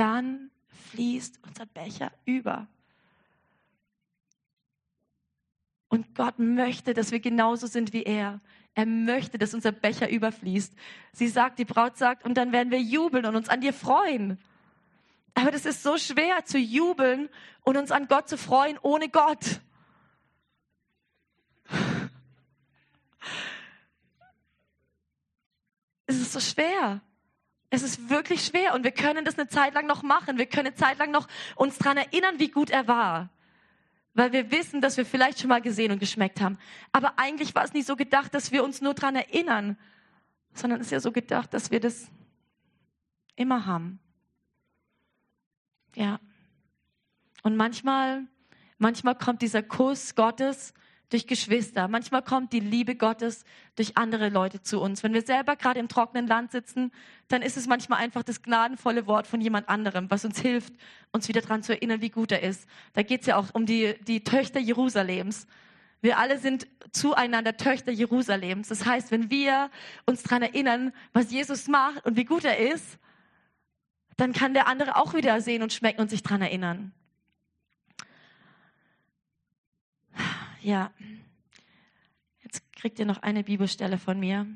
dann 0.00 0.50
fließt 0.90 1.40
unser 1.46 1.66
Becher 1.66 2.10
über. 2.24 2.66
Und 5.90 6.14
Gott 6.14 6.38
möchte, 6.38 6.94
dass 6.94 7.10
wir 7.10 7.20
genauso 7.20 7.66
sind 7.66 7.92
wie 7.92 8.04
er. 8.04 8.40
Er 8.74 8.86
möchte, 8.86 9.38
dass 9.38 9.52
unser 9.52 9.72
Becher 9.72 10.08
überfließt. 10.08 10.72
Sie 11.12 11.26
sagt, 11.26 11.58
die 11.58 11.64
Braut 11.64 11.98
sagt, 11.98 12.24
und 12.24 12.34
dann 12.34 12.52
werden 12.52 12.70
wir 12.70 12.80
jubeln 12.80 13.26
und 13.26 13.34
uns 13.34 13.48
an 13.48 13.60
dir 13.60 13.72
freuen. 13.72 14.38
Aber 15.34 15.50
das 15.50 15.66
ist 15.66 15.82
so 15.82 15.98
schwer 15.98 16.44
zu 16.44 16.58
jubeln 16.58 17.28
und 17.62 17.76
uns 17.76 17.90
an 17.90 18.06
Gott 18.06 18.28
zu 18.28 18.38
freuen 18.38 18.78
ohne 18.82 19.08
Gott. 19.08 19.60
Es 26.06 26.20
ist 26.20 26.32
so 26.32 26.40
schwer. 26.40 27.00
Es 27.68 27.82
ist 27.82 28.08
wirklich 28.10 28.44
schwer 28.44 28.74
und 28.74 28.84
wir 28.84 28.92
können 28.92 29.24
das 29.24 29.38
eine 29.38 29.48
Zeit 29.48 29.74
lang 29.74 29.86
noch 29.86 30.02
machen. 30.02 30.38
Wir 30.38 30.46
können 30.46 30.68
eine 30.68 30.76
Zeit 30.76 30.98
lang 30.98 31.10
noch 31.10 31.26
uns 31.56 31.78
daran 31.78 31.96
erinnern, 31.96 32.38
wie 32.38 32.48
gut 32.48 32.70
er 32.70 32.86
war. 32.86 33.28
Weil 34.14 34.32
wir 34.32 34.50
wissen, 34.50 34.80
dass 34.80 34.96
wir 34.96 35.06
vielleicht 35.06 35.38
schon 35.40 35.48
mal 35.48 35.60
gesehen 35.60 35.92
und 35.92 35.98
geschmeckt 35.98 36.40
haben. 36.40 36.58
Aber 36.92 37.18
eigentlich 37.18 37.54
war 37.54 37.64
es 37.64 37.72
nicht 37.72 37.86
so 37.86 37.96
gedacht, 37.96 38.34
dass 38.34 38.50
wir 38.50 38.64
uns 38.64 38.80
nur 38.80 38.94
daran 38.94 39.16
erinnern, 39.16 39.78
sondern 40.52 40.80
es 40.80 40.88
ist 40.88 40.92
ja 40.92 41.00
so 41.00 41.12
gedacht, 41.12 41.54
dass 41.54 41.70
wir 41.70 41.80
das 41.80 42.10
immer 43.36 43.66
haben. 43.66 44.00
Ja. 45.94 46.20
Und 47.42 47.56
manchmal, 47.56 48.26
manchmal 48.78 49.14
kommt 49.16 49.42
dieser 49.42 49.62
Kuss 49.62 50.14
Gottes 50.14 50.74
durch 51.10 51.26
Geschwister. 51.26 51.88
Manchmal 51.88 52.22
kommt 52.22 52.52
die 52.52 52.60
Liebe 52.60 52.94
Gottes 52.94 53.44
durch 53.76 53.96
andere 53.96 54.28
Leute 54.28 54.62
zu 54.62 54.80
uns. 54.80 55.02
Wenn 55.02 55.12
wir 55.12 55.22
selber 55.22 55.56
gerade 55.56 55.78
im 55.80 55.88
trockenen 55.88 56.26
Land 56.26 56.52
sitzen, 56.52 56.92
dann 57.28 57.42
ist 57.42 57.56
es 57.56 57.66
manchmal 57.66 57.98
einfach 57.98 58.22
das 58.22 58.42
gnadenvolle 58.42 59.06
Wort 59.06 59.26
von 59.26 59.40
jemand 59.40 59.68
anderem, 59.68 60.10
was 60.10 60.24
uns 60.24 60.40
hilft, 60.40 60.72
uns 61.12 61.28
wieder 61.28 61.42
daran 61.42 61.62
zu 61.62 61.72
erinnern, 61.72 62.00
wie 62.00 62.10
gut 62.10 62.32
er 62.32 62.42
ist. 62.42 62.66
Da 62.94 63.02
geht 63.02 63.20
es 63.20 63.26
ja 63.26 63.36
auch 63.36 63.46
um 63.52 63.66
die, 63.66 63.94
die 64.06 64.24
Töchter 64.24 64.60
Jerusalems. 64.60 65.46
Wir 66.00 66.18
alle 66.18 66.38
sind 66.38 66.66
zueinander 66.92 67.56
Töchter 67.56 67.92
Jerusalems. 67.92 68.68
Das 68.68 68.86
heißt, 68.86 69.10
wenn 69.10 69.30
wir 69.30 69.70
uns 70.06 70.22
daran 70.22 70.42
erinnern, 70.42 70.92
was 71.12 71.30
Jesus 71.30 71.68
macht 71.68 72.06
und 72.06 72.16
wie 72.16 72.24
gut 72.24 72.44
er 72.44 72.58
ist, 72.58 72.98
dann 74.16 74.32
kann 74.32 74.54
der 74.54 74.66
andere 74.66 74.96
auch 74.96 75.14
wieder 75.14 75.40
sehen 75.40 75.62
und 75.62 75.72
schmecken 75.72 76.00
und 76.00 76.10
sich 76.10 76.22
daran 76.22 76.42
erinnern. 76.42 76.92
Ja, 80.62 80.92
jetzt 82.42 82.70
kriegt 82.74 82.98
ihr 82.98 83.06
noch 83.06 83.22
eine 83.22 83.42
Bibelstelle 83.42 83.96
von 83.96 84.20
mir, 84.20 84.46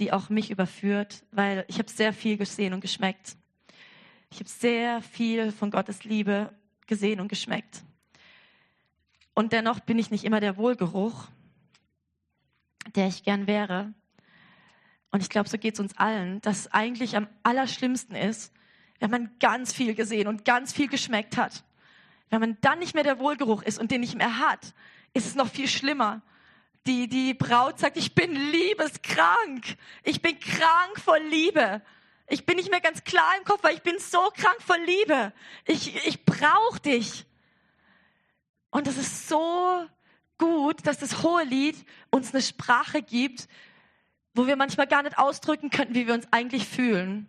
die 0.00 0.12
auch 0.12 0.30
mich 0.30 0.50
überführt, 0.50 1.24
weil 1.30 1.64
ich 1.68 1.78
habe 1.78 1.88
sehr 1.88 2.12
viel 2.12 2.36
gesehen 2.36 2.74
und 2.74 2.80
geschmeckt. 2.80 3.36
Ich 4.30 4.40
habe 4.40 4.48
sehr 4.48 5.00
viel 5.00 5.52
von 5.52 5.70
Gottes 5.70 6.02
Liebe 6.02 6.52
gesehen 6.88 7.20
und 7.20 7.28
geschmeckt. 7.28 7.84
Und 9.32 9.52
dennoch 9.52 9.78
bin 9.78 9.96
ich 10.00 10.10
nicht 10.10 10.24
immer 10.24 10.40
der 10.40 10.56
Wohlgeruch, 10.56 11.28
der 12.96 13.06
ich 13.06 13.22
gern 13.22 13.46
wäre. 13.46 13.94
Und 15.12 15.22
ich 15.22 15.28
glaube, 15.28 15.48
so 15.48 15.56
geht 15.56 15.74
es 15.74 15.80
uns 15.80 15.96
allen, 15.96 16.40
dass 16.40 16.66
eigentlich 16.72 17.16
am 17.16 17.28
allerschlimmsten 17.44 18.16
ist, 18.16 18.52
wenn 18.98 19.12
man 19.12 19.30
ganz 19.38 19.72
viel 19.72 19.94
gesehen 19.94 20.26
und 20.26 20.44
ganz 20.44 20.72
viel 20.72 20.88
geschmeckt 20.88 21.36
hat 21.36 21.62
wenn 22.34 22.40
man 22.40 22.58
dann 22.62 22.80
nicht 22.80 22.94
mehr 22.94 23.04
der 23.04 23.20
Wohlgeruch 23.20 23.62
ist 23.62 23.78
und 23.78 23.90
den 23.92 24.00
nicht 24.00 24.16
mehr 24.16 24.38
hat, 24.38 24.74
ist 25.12 25.26
es 25.26 25.36
noch 25.36 25.48
viel 25.48 25.68
schlimmer. 25.68 26.20
Die, 26.86 27.08
die 27.08 27.32
Braut 27.32 27.78
sagt, 27.78 27.96
ich 27.96 28.14
bin 28.14 28.34
liebeskrank. 28.34 29.76
Ich 30.02 30.20
bin 30.20 30.38
krank 30.40 31.00
vor 31.00 31.18
Liebe. 31.18 31.80
Ich 32.26 32.44
bin 32.44 32.56
nicht 32.56 32.70
mehr 32.70 32.80
ganz 32.80 33.04
klar 33.04 33.30
im 33.38 33.44
Kopf, 33.44 33.62
weil 33.62 33.74
ich 33.74 33.82
bin 33.82 33.98
so 33.98 34.18
krank 34.36 34.60
vor 34.60 34.76
Liebe. 34.78 35.32
Ich, 35.64 36.04
ich 36.06 36.24
brauche 36.24 36.80
dich. 36.80 37.24
Und 38.70 38.88
das 38.88 38.96
ist 38.96 39.28
so 39.28 39.86
gut, 40.36 40.86
dass 40.86 40.98
das 40.98 41.22
hohe 41.22 41.44
Lied 41.44 41.76
uns 42.10 42.34
eine 42.34 42.42
Sprache 42.42 43.00
gibt, 43.00 43.48
wo 44.34 44.48
wir 44.48 44.56
manchmal 44.56 44.88
gar 44.88 45.04
nicht 45.04 45.16
ausdrücken 45.16 45.70
könnten, 45.70 45.94
wie 45.94 46.08
wir 46.08 46.14
uns 46.14 46.26
eigentlich 46.32 46.66
fühlen. 46.66 47.28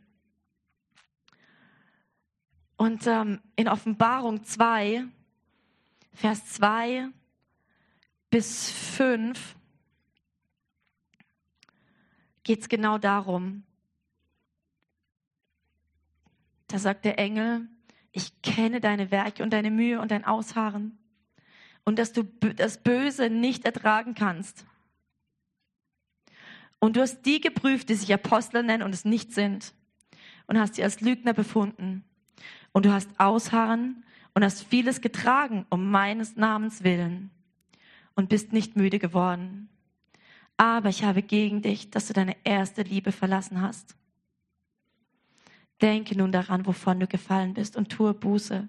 Und 2.77 3.07
ähm, 3.07 3.41
in 3.55 3.67
Offenbarung 3.67 4.43
2, 4.43 5.05
Vers 6.13 6.45
2 6.53 7.07
bis 8.29 8.71
5 8.71 9.55
geht 12.43 12.61
es 12.61 12.69
genau 12.69 12.97
darum. 12.97 13.63
Da 16.67 16.79
sagt 16.79 17.05
der 17.05 17.19
Engel, 17.19 17.67
ich 18.11 18.41
kenne 18.41 18.81
deine 18.81 19.11
Werke 19.11 19.43
und 19.43 19.51
deine 19.51 19.71
Mühe 19.71 19.99
und 19.99 20.11
dein 20.11 20.25
Ausharren 20.25 20.97
und 21.85 21.99
dass 21.99 22.11
du 22.11 22.23
das 22.23 22.81
Böse 22.81 23.29
nicht 23.29 23.63
ertragen 23.63 24.15
kannst. 24.15 24.65
Und 26.79 26.97
du 26.97 27.01
hast 27.01 27.21
die 27.21 27.39
geprüft, 27.39 27.89
die 27.89 27.95
sich 27.95 28.13
Apostel 28.13 28.63
nennen 28.63 28.83
und 28.83 28.93
es 28.93 29.05
nicht 29.05 29.33
sind. 29.33 29.73
Und 30.47 30.59
hast 30.59 30.75
sie 30.75 30.83
als 30.83 31.01
Lügner 31.01 31.33
befunden. 31.33 32.03
Und 32.75 32.85
du 32.85 32.91
hast 32.91 33.09
ausharren 33.21 34.03
und 34.33 34.43
hast 34.43 34.65
vieles 34.65 34.99
getragen 34.99 35.65
um 35.69 35.91
meines 35.91 36.35
Namens 36.35 36.83
willen. 36.83 37.31
Und 38.15 38.27
bist 38.27 38.51
nicht 38.51 38.75
müde 38.75 38.99
geworden. 38.99 39.69
Aber 40.57 40.89
ich 40.89 41.05
habe 41.05 41.21
gegen 41.21 41.61
dich, 41.61 41.89
dass 41.89 42.07
du 42.07 42.13
deine 42.13 42.35
erste 42.43 42.81
Liebe 42.81 43.13
verlassen 43.13 43.61
hast. 43.61 43.95
Denke 45.81 46.17
nun 46.17 46.33
daran, 46.33 46.65
wovon 46.65 46.99
du 46.99 47.07
gefallen 47.07 47.53
bist 47.53 47.77
und 47.77 47.89
tue 47.89 48.13
Buße 48.13 48.67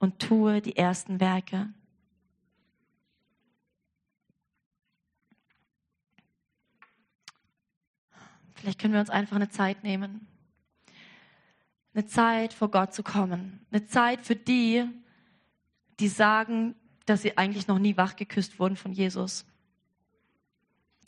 und 0.00 0.18
tue 0.18 0.60
die 0.60 0.74
ersten 0.74 1.20
Werke. 1.20 1.72
Vielleicht 8.56 8.80
können 8.80 8.94
wir 8.94 9.00
uns 9.00 9.10
einfach 9.10 9.36
eine 9.36 9.48
Zeit 9.48 9.84
nehmen. 9.84 10.26
Eine 11.94 12.06
Zeit 12.06 12.52
vor 12.52 12.70
Gott 12.70 12.92
zu 12.92 13.02
kommen. 13.02 13.64
Eine 13.70 13.86
Zeit 13.86 14.20
für 14.20 14.34
die, 14.34 14.84
die 16.00 16.08
sagen, 16.08 16.74
dass 17.06 17.22
sie 17.22 17.38
eigentlich 17.38 17.68
noch 17.68 17.78
nie 17.78 17.96
wach 17.96 18.16
geküsst 18.16 18.58
wurden 18.58 18.76
von 18.76 18.92
Jesus. 18.92 19.46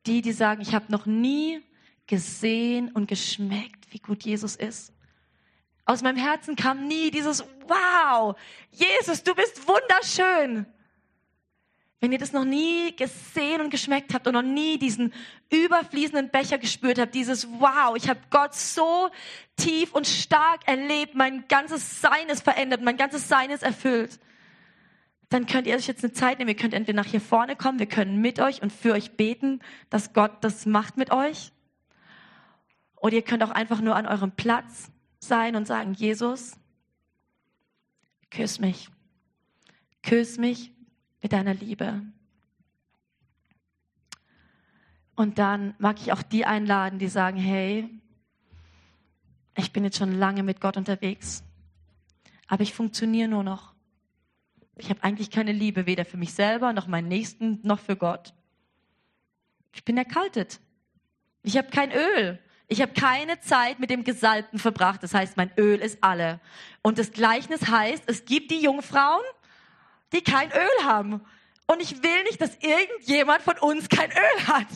Die, 0.06 0.22
die 0.22 0.32
sagen, 0.32 0.60
ich 0.60 0.74
habe 0.74 0.92
noch 0.92 1.06
nie 1.06 1.60
gesehen 2.06 2.92
und 2.92 3.08
geschmeckt, 3.08 3.92
wie 3.92 3.98
gut 3.98 4.22
Jesus 4.22 4.54
ist. 4.54 4.92
Aus 5.84 6.02
meinem 6.02 6.18
Herzen 6.18 6.54
kam 6.54 6.86
nie 6.86 7.10
dieses 7.10 7.44
Wow, 7.66 8.36
Jesus, 8.70 9.22
du 9.24 9.34
bist 9.34 9.66
wunderschön. 9.66 10.66
Wenn 12.00 12.12
ihr 12.12 12.18
das 12.18 12.32
noch 12.32 12.44
nie 12.44 12.94
gesehen 12.94 13.62
und 13.62 13.70
geschmeckt 13.70 14.12
habt 14.12 14.26
und 14.26 14.34
noch 14.34 14.42
nie 14.42 14.78
diesen 14.78 15.14
überfließenden 15.50 16.30
Becher 16.30 16.58
gespürt 16.58 16.98
habt, 16.98 17.14
dieses 17.14 17.48
Wow, 17.48 17.96
ich 17.96 18.08
habe 18.08 18.20
Gott 18.28 18.54
so 18.54 19.08
tief 19.56 19.94
und 19.94 20.06
stark 20.06 20.68
erlebt, 20.68 21.14
mein 21.14 21.48
ganzes 21.48 22.02
Sein 22.02 22.28
ist 22.28 22.44
verändert, 22.44 22.82
mein 22.82 22.98
ganzes 22.98 23.28
Sein 23.28 23.50
ist 23.50 23.62
erfüllt, 23.62 24.20
dann 25.30 25.46
könnt 25.46 25.66
ihr 25.66 25.74
euch 25.74 25.86
jetzt 25.86 26.04
eine 26.04 26.12
Zeit 26.12 26.38
nehmen. 26.38 26.50
Ihr 26.50 26.56
könnt 26.56 26.74
entweder 26.74 27.02
nach 27.02 27.10
hier 27.10 27.20
vorne 27.20 27.56
kommen, 27.56 27.78
wir 27.78 27.86
können 27.86 28.20
mit 28.20 28.40
euch 28.40 28.62
und 28.62 28.72
für 28.72 28.92
euch 28.92 29.12
beten, 29.12 29.60
dass 29.90 30.12
Gott 30.12 30.32
das 30.42 30.66
macht 30.66 30.98
mit 30.98 31.10
euch. 31.10 31.50
Oder 32.96 33.14
ihr 33.14 33.22
könnt 33.22 33.42
auch 33.42 33.50
einfach 33.50 33.80
nur 33.80 33.96
an 33.96 34.06
eurem 34.06 34.32
Platz 34.32 34.90
sein 35.18 35.56
und 35.56 35.66
sagen, 35.66 35.94
Jesus, 35.94 36.56
küss 38.30 38.60
mich. 38.60 38.88
Küss 40.02 40.38
mich 40.38 40.75
mit 41.26 41.32
deiner 41.32 41.54
Liebe. 41.54 42.02
Und 45.16 45.40
dann 45.40 45.74
mag 45.78 45.96
ich 46.00 46.12
auch 46.12 46.22
die 46.22 46.46
einladen, 46.46 47.00
die 47.00 47.08
sagen, 47.08 47.36
hey, 47.36 47.90
ich 49.56 49.72
bin 49.72 49.82
jetzt 49.82 49.98
schon 49.98 50.20
lange 50.20 50.44
mit 50.44 50.60
Gott 50.60 50.76
unterwegs, 50.76 51.42
aber 52.46 52.62
ich 52.62 52.74
funktioniere 52.74 53.26
nur 53.26 53.42
noch. 53.42 53.74
Ich 54.76 54.88
habe 54.88 55.02
eigentlich 55.02 55.32
keine 55.32 55.50
Liebe, 55.50 55.86
weder 55.86 56.04
für 56.04 56.16
mich 56.16 56.32
selber, 56.32 56.72
noch 56.72 56.86
meinen 56.86 57.08
Nächsten, 57.08 57.58
noch 57.64 57.80
für 57.80 57.96
Gott. 57.96 58.32
Ich 59.72 59.84
bin 59.84 59.98
erkaltet. 59.98 60.60
Ich 61.42 61.56
habe 61.56 61.70
kein 61.70 61.90
Öl. 61.90 62.38
Ich 62.68 62.80
habe 62.82 62.92
keine 62.92 63.40
Zeit 63.40 63.80
mit 63.80 63.90
dem 63.90 64.04
Gesalbten 64.04 64.60
verbracht. 64.60 65.02
Das 65.02 65.12
heißt, 65.12 65.36
mein 65.36 65.50
Öl 65.56 65.80
ist 65.80 66.04
alle. 66.04 66.38
Und 66.82 66.98
das 66.98 67.10
Gleichnis 67.10 67.66
heißt, 67.66 68.04
es 68.06 68.26
gibt 68.26 68.52
die 68.52 68.60
Jungfrauen, 68.60 69.24
die 70.12 70.22
kein 70.22 70.50
Öl 70.52 70.84
haben. 70.84 71.20
Und 71.66 71.82
ich 71.82 72.02
will 72.02 72.22
nicht, 72.24 72.40
dass 72.40 72.56
irgendjemand 72.60 73.42
von 73.42 73.58
uns 73.58 73.88
kein 73.88 74.10
Öl 74.10 74.46
hat. 74.46 74.68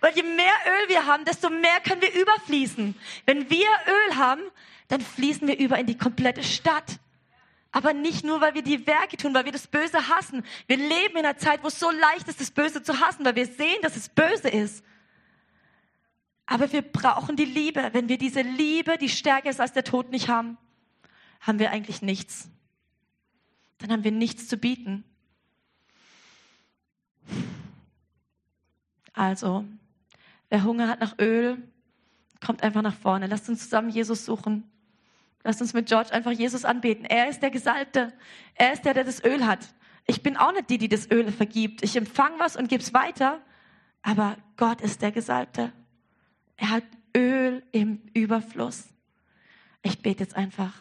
Weil 0.00 0.14
je 0.14 0.24
mehr 0.24 0.54
Öl 0.66 0.88
wir 0.88 1.06
haben, 1.06 1.24
desto 1.24 1.50
mehr 1.50 1.80
können 1.86 2.02
wir 2.02 2.12
überfließen. 2.12 2.96
Wenn 3.26 3.48
wir 3.48 3.68
Öl 3.86 4.16
haben, 4.16 4.42
dann 4.88 5.00
fließen 5.00 5.46
wir 5.46 5.58
über 5.58 5.78
in 5.78 5.86
die 5.86 5.96
komplette 5.96 6.42
Stadt. 6.42 6.98
Aber 7.70 7.94
nicht 7.94 8.24
nur, 8.24 8.40
weil 8.40 8.54
wir 8.54 8.62
die 8.62 8.86
Werke 8.86 9.16
tun, 9.16 9.32
weil 9.34 9.44
wir 9.44 9.52
das 9.52 9.66
Böse 9.66 10.08
hassen. 10.08 10.44
Wir 10.66 10.76
leben 10.76 11.16
in 11.16 11.24
einer 11.24 11.38
Zeit, 11.38 11.62
wo 11.62 11.68
es 11.68 11.78
so 11.78 11.90
leicht 11.90 12.28
ist, 12.28 12.40
das 12.40 12.50
Böse 12.50 12.82
zu 12.82 13.00
hassen, 13.00 13.24
weil 13.24 13.36
wir 13.36 13.46
sehen, 13.46 13.80
dass 13.80 13.96
es 13.96 14.08
böse 14.08 14.48
ist. 14.48 14.84
Aber 16.44 16.70
wir 16.72 16.82
brauchen 16.82 17.36
die 17.36 17.46
Liebe. 17.46 17.90
Wenn 17.92 18.08
wir 18.08 18.18
diese 18.18 18.42
Liebe, 18.42 18.98
die 18.98 19.08
stärker 19.08 19.48
ist 19.48 19.60
als 19.60 19.72
der 19.72 19.84
Tod, 19.84 20.10
nicht 20.10 20.28
haben, 20.28 20.58
haben 21.40 21.58
wir 21.58 21.70
eigentlich 21.70 22.02
nichts. 22.02 22.50
Dann 23.82 23.90
haben 23.90 24.04
wir 24.04 24.12
nichts 24.12 24.46
zu 24.46 24.56
bieten. 24.56 25.02
Also, 29.12 29.64
wer 30.48 30.62
Hunger 30.62 30.86
hat 30.86 31.00
nach 31.00 31.18
Öl, 31.18 31.60
kommt 32.44 32.62
einfach 32.62 32.82
nach 32.82 32.94
vorne. 32.94 33.26
Lasst 33.26 33.48
uns 33.48 33.64
zusammen 33.64 33.90
Jesus 33.90 34.24
suchen. 34.24 34.70
Lasst 35.42 35.60
uns 35.60 35.74
mit 35.74 35.88
George 35.88 36.12
einfach 36.12 36.30
Jesus 36.30 36.64
anbeten. 36.64 37.04
Er 37.04 37.28
ist 37.28 37.40
der 37.40 37.50
Gesalbte. 37.50 38.12
Er 38.54 38.72
ist 38.72 38.84
der, 38.84 38.94
der 38.94 39.02
das 39.02 39.24
Öl 39.24 39.44
hat. 39.44 39.74
Ich 40.06 40.22
bin 40.22 40.36
auch 40.36 40.52
nicht 40.52 40.70
die, 40.70 40.78
die 40.78 40.88
das 40.88 41.10
Öl 41.10 41.32
vergibt. 41.32 41.82
Ich 41.82 41.96
empfange 41.96 42.38
was 42.38 42.56
und 42.56 42.68
gebe 42.68 42.82
es 42.82 42.94
weiter. 42.94 43.40
Aber 44.02 44.36
Gott 44.56 44.80
ist 44.80 45.02
der 45.02 45.10
Gesalbte. 45.10 45.72
Er 46.56 46.70
hat 46.70 46.84
Öl 47.16 47.64
im 47.72 48.00
Überfluss. 48.14 48.88
Ich 49.82 50.00
bete 50.00 50.22
jetzt 50.22 50.36
einfach. 50.36 50.72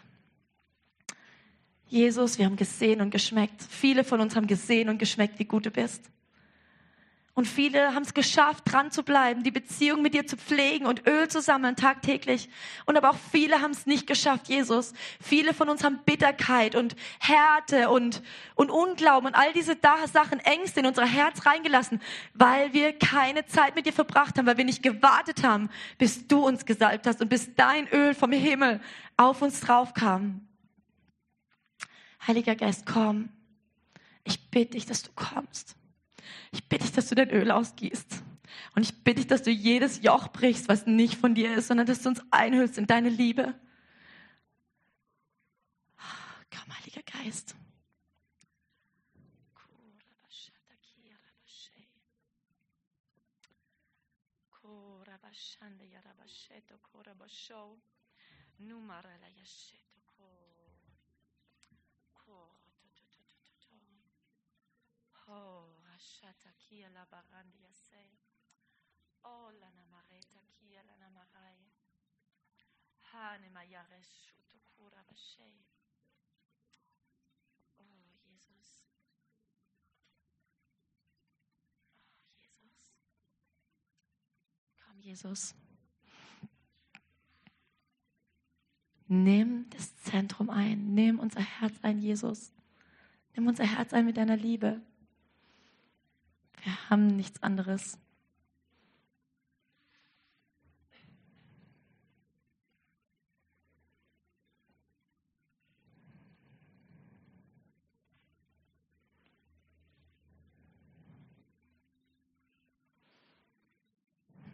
Jesus, 1.92 2.38
wir 2.38 2.46
haben 2.46 2.56
gesehen 2.56 3.02
und 3.02 3.12
geschmeckt. 3.12 3.62
Viele 3.70 4.06
von 4.06 4.22
uns 4.22 4.38
haben 4.38 4.48
gesehen 4.48 4.88
und 4.88 4.98
geschmeckt, 4.98 5.40
wie 5.40 5.46
gut 5.46 5.66
du 5.66 5.72
bist. 5.72 6.10
Und 7.34 7.50
viele 7.50 7.94
haben 7.94 8.04
es 8.04 8.14
geschafft, 8.14 8.64
dran 8.66 8.92
zu 8.92 9.04
bleiben, 9.04 9.44
die 9.44 9.52
Beziehung 9.52 10.02
mit 10.02 10.14
dir 10.14 10.26
zu 10.26 10.38
pflegen 10.38 10.86
und 10.86 11.06
Öl 11.06 11.28
zu 11.28 11.42
sammeln 11.42 11.76
tagtäglich. 11.76 12.48
Und 12.86 12.96
aber 12.96 13.10
auch 13.10 13.18
viele 13.34 13.60
haben 13.60 13.72
es 13.72 13.86
nicht 13.86 14.08
geschafft, 14.08 14.48
Jesus. 14.48 14.94
Viele 15.22 15.54
von 15.54 15.68
uns 15.68 15.84
haben 15.84 16.00
Bitterkeit 16.06 16.76
und 16.76 16.96
Härte 17.20 17.90
und, 17.90 18.24
und 18.56 18.70
Unglauben 18.70 19.28
und 19.28 19.36
all 19.36 19.52
diese 19.52 19.76
Sachen, 20.14 20.40
Ängste 20.40 20.80
in 20.80 20.86
unser 20.86 21.06
Herz 21.06 21.46
reingelassen, 21.46 22.02
weil 22.34 22.72
wir 22.72 22.98
keine 22.98 23.46
Zeit 23.48 23.76
mit 23.76 23.86
dir 23.86 23.94
verbracht 23.94 24.38
haben, 24.38 24.46
weil 24.46 24.58
wir 24.58 24.66
nicht 24.66 24.82
gewartet 24.82 25.44
haben, 25.44 25.70
bis 25.98 26.26
du 26.26 26.48
uns 26.48 26.66
gesalbt 26.66 27.06
hast 27.06 27.20
und 27.20 27.28
bis 27.28 27.54
dein 27.56 27.90
Öl 27.90 28.14
vom 28.14 28.32
Himmel 28.32 28.80
auf 29.18 29.42
uns 29.42 29.60
drauf 29.60 29.94
kam. 29.94 30.48
Heiliger 32.28 32.56
Geist, 32.56 32.86
komm. 32.86 33.30
Ich 34.24 34.50
bitte 34.52 34.72
dich, 34.72 34.86
dass 34.86 35.04
du 35.04 35.12
kommst. 35.16 35.76
Ich 36.52 36.68
bitte 36.68 36.84
dich, 36.84 36.94
dass 36.94 37.08
du 37.08 37.16
dein 37.16 37.30
Öl 37.30 37.52
ausgießt. 37.52 38.24
Und 38.76 38.84
ich 38.84 39.04
bitte 39.04 39.22
dich, 39.22 39.28
dass 39.28 39.44
du 39.44 39.50
jedes 39.50 40.04
Joch 40.04 40.28
brichst, 40.30 40.68
was 40.68 40.86
nicht 40.86 41.16
von 41.16 41.36
dir 41.36 41.56
ist, 41.56 41.68
sondern 41.68 41.88
dass 41.88 42.02
du 42.02 42.10
uns 42.10 42.22
einhüllst 42.32 42.78
in 42.78 42.88
deine 42.88 43.10
Liebe. 43.10 43.56
Komm, 46.52 46.78
Heiliger 46.78 47.02
Geist. 47.04 47.56
Numara 58.60 59.18
la 59.18 59.28
yasheto 59.28 59.82
ko. 59.82 59.82
Ko. 59.82 59.91
Oh. 65.34 65.72
shata 66.02 66.52
kia 66.58 66.90
la 66.90 67.06
barandia 67.06 67.72
se. 67.72 68.04
O 69.24 69.52
la 69.62 69.70
namareta 69.78 70.42
kia 70.58 70.82
la 70.84 70.96
namarai. 70.98 71.62
Hane 73.12 73.50
mayare 73.54 74.02
shuto 74.02 74.58
kura 74.76 75.04
bashe. 75.10 75.52
Oh, 77.80 78.10
Jesus. 78.26 78.70
Oh, 82.10 82.42
Jesus. 82.42 82.80
Komm, 84.82 85.00
Jesus. 85.02 85.56
Nimm 89.08 89.70
das 89.70 89.96
Zentrum 89.98 90.50
ein. 90.50 90.94
Nimm 90.94 91.20
unser 91.20 91.42
Herz 91.42 91.76
ein, 91.84 92.00
Jesus. 92.00 92.52
Nimm 93.36 93.48
unser 93.48 93.66
Herz 93.66 93.94
ein 93.94 94.06
mit 94.06 94.18
deiner 94.18 94.38
Liebe. 94.38 94.82
Wir 96.64 96.90
haben 96.90 97.08
nichts 97.08 97.42
anderes. 97.42 97.98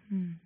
Hm. 0.09 0.39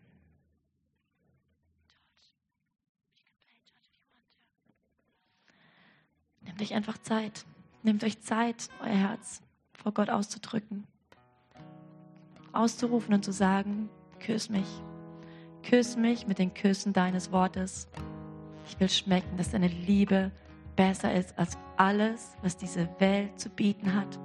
Nehmt 6.42 6.62
euch 6.62 6.74
einfach 6.74 6.98
Zeit. 6.98 7.46
Nehmt 7.84 8.04
euch 8.04 8.20
Zeit, 8.22 8.70
euer 8.82 8.90
Herz 8.90 9.44
vor 9.74 9.94
Gott 9.94 10.10
auszudrücken 10.10 10.88
auszurufen 12.54 13.14
und 13.14 13.26
zu 13.26 13.32
sagen, 13.32 13.90
küss 14.20 14.50
mich, 14.50 14.68
Küss 15.64 15.96
mich 15.96 16.28
mit 16.28 16.40
den 16.40 16.54
Küssen 16.54 16.92
deines 16.94 17.32
Wortes. 17.32 17.88
Ich 18.68 18.80
will 18.80 18.90
schmecken, 18.90 19.38
dass 19.38 19.52
deine 19.52 19.68
Liebe 19.68 20.32
besser 20.76 21.14
ist 21.14 21.38
als 21.38 21.58
alles, 21.78 22.36
was 22.42 22.58
diese 22.58 22.90
Welt 23.00 23.40
zu 23.40 23.50
bieten 23.50 23.94
hat. 23.94 24.20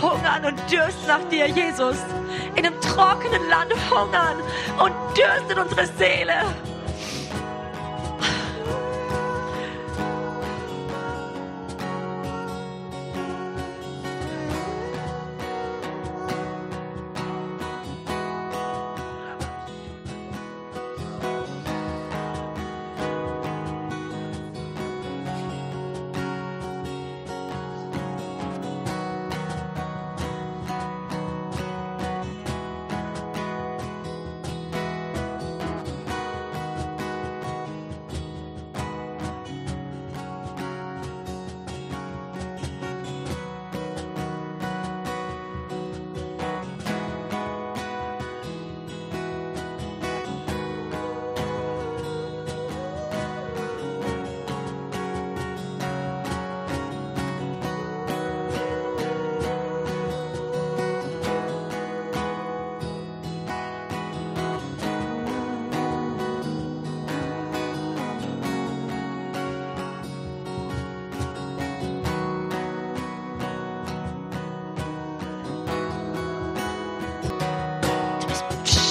Hungern 0.00 0.44
und 0.44 0.58
dürsten 0.70 1.06
nach 1.06 1.22
dir, 1.30 1.46
Jesus. 1.46 1.96
In 2.54 2.66
einem 2.66 2.80
trockenen 2.80 3.48
Land 3.48 3.72
hungern 3.90 4.36
und 4.78 4.92
dürsten 5.16 5.58
unsere 5.58 5.86
Seele. 5.98 6.34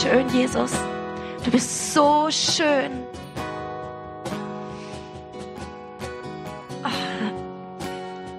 Schön, 0.07 0.29
Jesus. 0.29 0.71
Du 1.43 1.51
bist 1.51 1.93
so 1.93 2.27
schön. 2.29 2.91
Ah, 6.83 6.91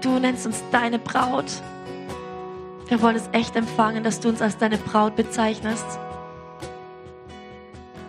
Du 0.00 0.18
nennst 0.18 0.46
uns 0.46 0.62
deine 0.70 0.98
Braut. 0.98 1.46
Wir 2.88 3.02
wollen 3.02 3.16
es 3.16 3.28
echt 3.32 3.54
empfangen, 3.56 4.02
dass 4.02 4.20
du 4.20 4.28
uns 4.30 4.40
als 4.40 4.56
deine 4.56 4.78
Braut 4.78 5.14
bezeichnest. 5.14 5.84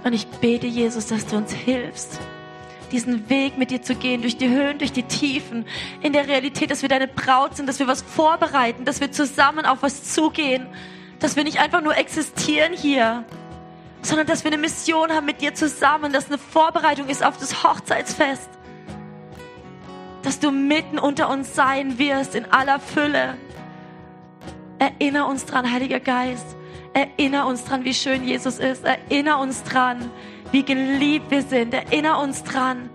Und 0.03 0.13
ich 0.13 0.27
bete, 0.27 0.67
Jesus, 0.67 1.07
dass 1.07 1.25
du 1.27 1.35
uns 1.35 1.51
hilfst, 1.51 2.17
diesen 2.93 3.29
Weg 3.29 3.57
mit 3.57 3.71
dir 3.71 3.81
zu 3.81 3.95
gehen, 3.95 4.21
durch 4.21 4.37
die 4.37 4.47
Höhen, 4.47 4.77
durch 4.77 4.93
die 4.93 5.03
Tiefen, 5.03 5.65
in 6.01 6.13
der 6.13 6.27
Realität, 6.27 6.71
dass 6.71 6.81
wir 6.81 6.89
deine 6.89 7.09
Braut 7.09 7.57
sind, 7.57 7.67
dass 7.67 7.79
wir 7.79 7.87
was 7.87 8.01
vorbereiten, 8.01 8.85
dass 8.85 9.01
wir 9.01 9.11
zusammen 9.11 9.65
auf 9.65 9.83
was 9.83 10.05
zugehen, 10.13 10.67
dass 11.19 11.35
wir 11.35 11.43
nicht 11.43 11.59
einfach 11.59 11.81
nur 11.81 11.97
existieren 11.97 12.71
hier, 12.73 13.25
sondern 14.09 14.25
dass 14.25 14.43
wir 14.43 14.51
eine 14.51 14.59
Mission 14.59 15.11
haben 15.11 15.27
mit 15.27 15.39
dir 15.39 15.53
zusammen, 15.53 16.11
dass 16.11 16.27
eine 16.27 16.39
Vorbereitung 16.39 17.09
ist 17.09 17.23
auf 17.23 17.37
das 17.37 17.63
Hochzeitsfest, 17.63 18.49
dass 20.23 20.39
du 20.39 20.49
mitten 20.49 20.97
unter 20.97 21.29
uns 21.29 21.53
sein 21.53 21.99
wirst 21.99 22.33
in 22.33 22.45
aller 22.45 22.79
Fülle. 22.79 23.37
Erinner 24.79 25.27
uns 25.27 25.45
dran, 25.45 25.71
Heiliger 25.71 25.99
Geist. 25.99 26.55
Erinner 26.93 27.45
uns 27.45 27.65
dran, 27.65 27.83
wie 27.83 27.93
schön 27.93 28.23
Jesus 28.23 28.57
ist. 28.57 28.83
Erinner 28.83 29.37
uns 29.37 29.61
dran, 29.61 30.09
wie 30.51 30.63
geliebt 30.63 31.29
wir 31.29 31.43
sind. 31.43 31.71
Erinner 31.75 32.19
uns 32.19 32.43
dran, 32.43 32.89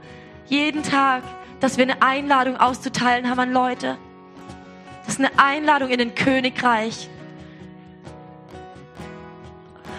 jeden 0.47 0.83
Tag, 0.83 1.23
dass 1.61 1.79
wir 1.79 1.85
eine 1.85 2.03
Einladung 2.03 2.57
auszuteilen 2.57 3.31
haben 3.31 3.39
an 3.39 3.53
Leute. 3.53 3.99
Das 5.07 5.15
ist 5.15 5.21
eine 5.21 5.39
Einladung 5.39 5.91
in 5.91 5.99
den 5.99 6.17
Königreich. 6.17 7.09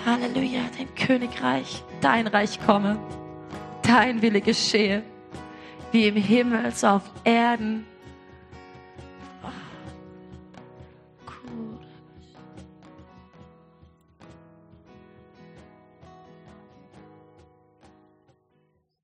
Halleluja, 0.06 0.62
dein 0.78 0.94
Königreich, 0.94 1.84
dein 2.00 2.28
Reich 2.28 2.60
komme, 2.64 3.00
dein 3.82 4.22
Wille 4.22 4.40
geschehe, 4.40 5.02
wie 5.92 6.08
im 6.08 6.16
Himmel, 6.16 6.72
so 6.72 6.88
auf 6.88 7.02
Erden. 7.24 7.88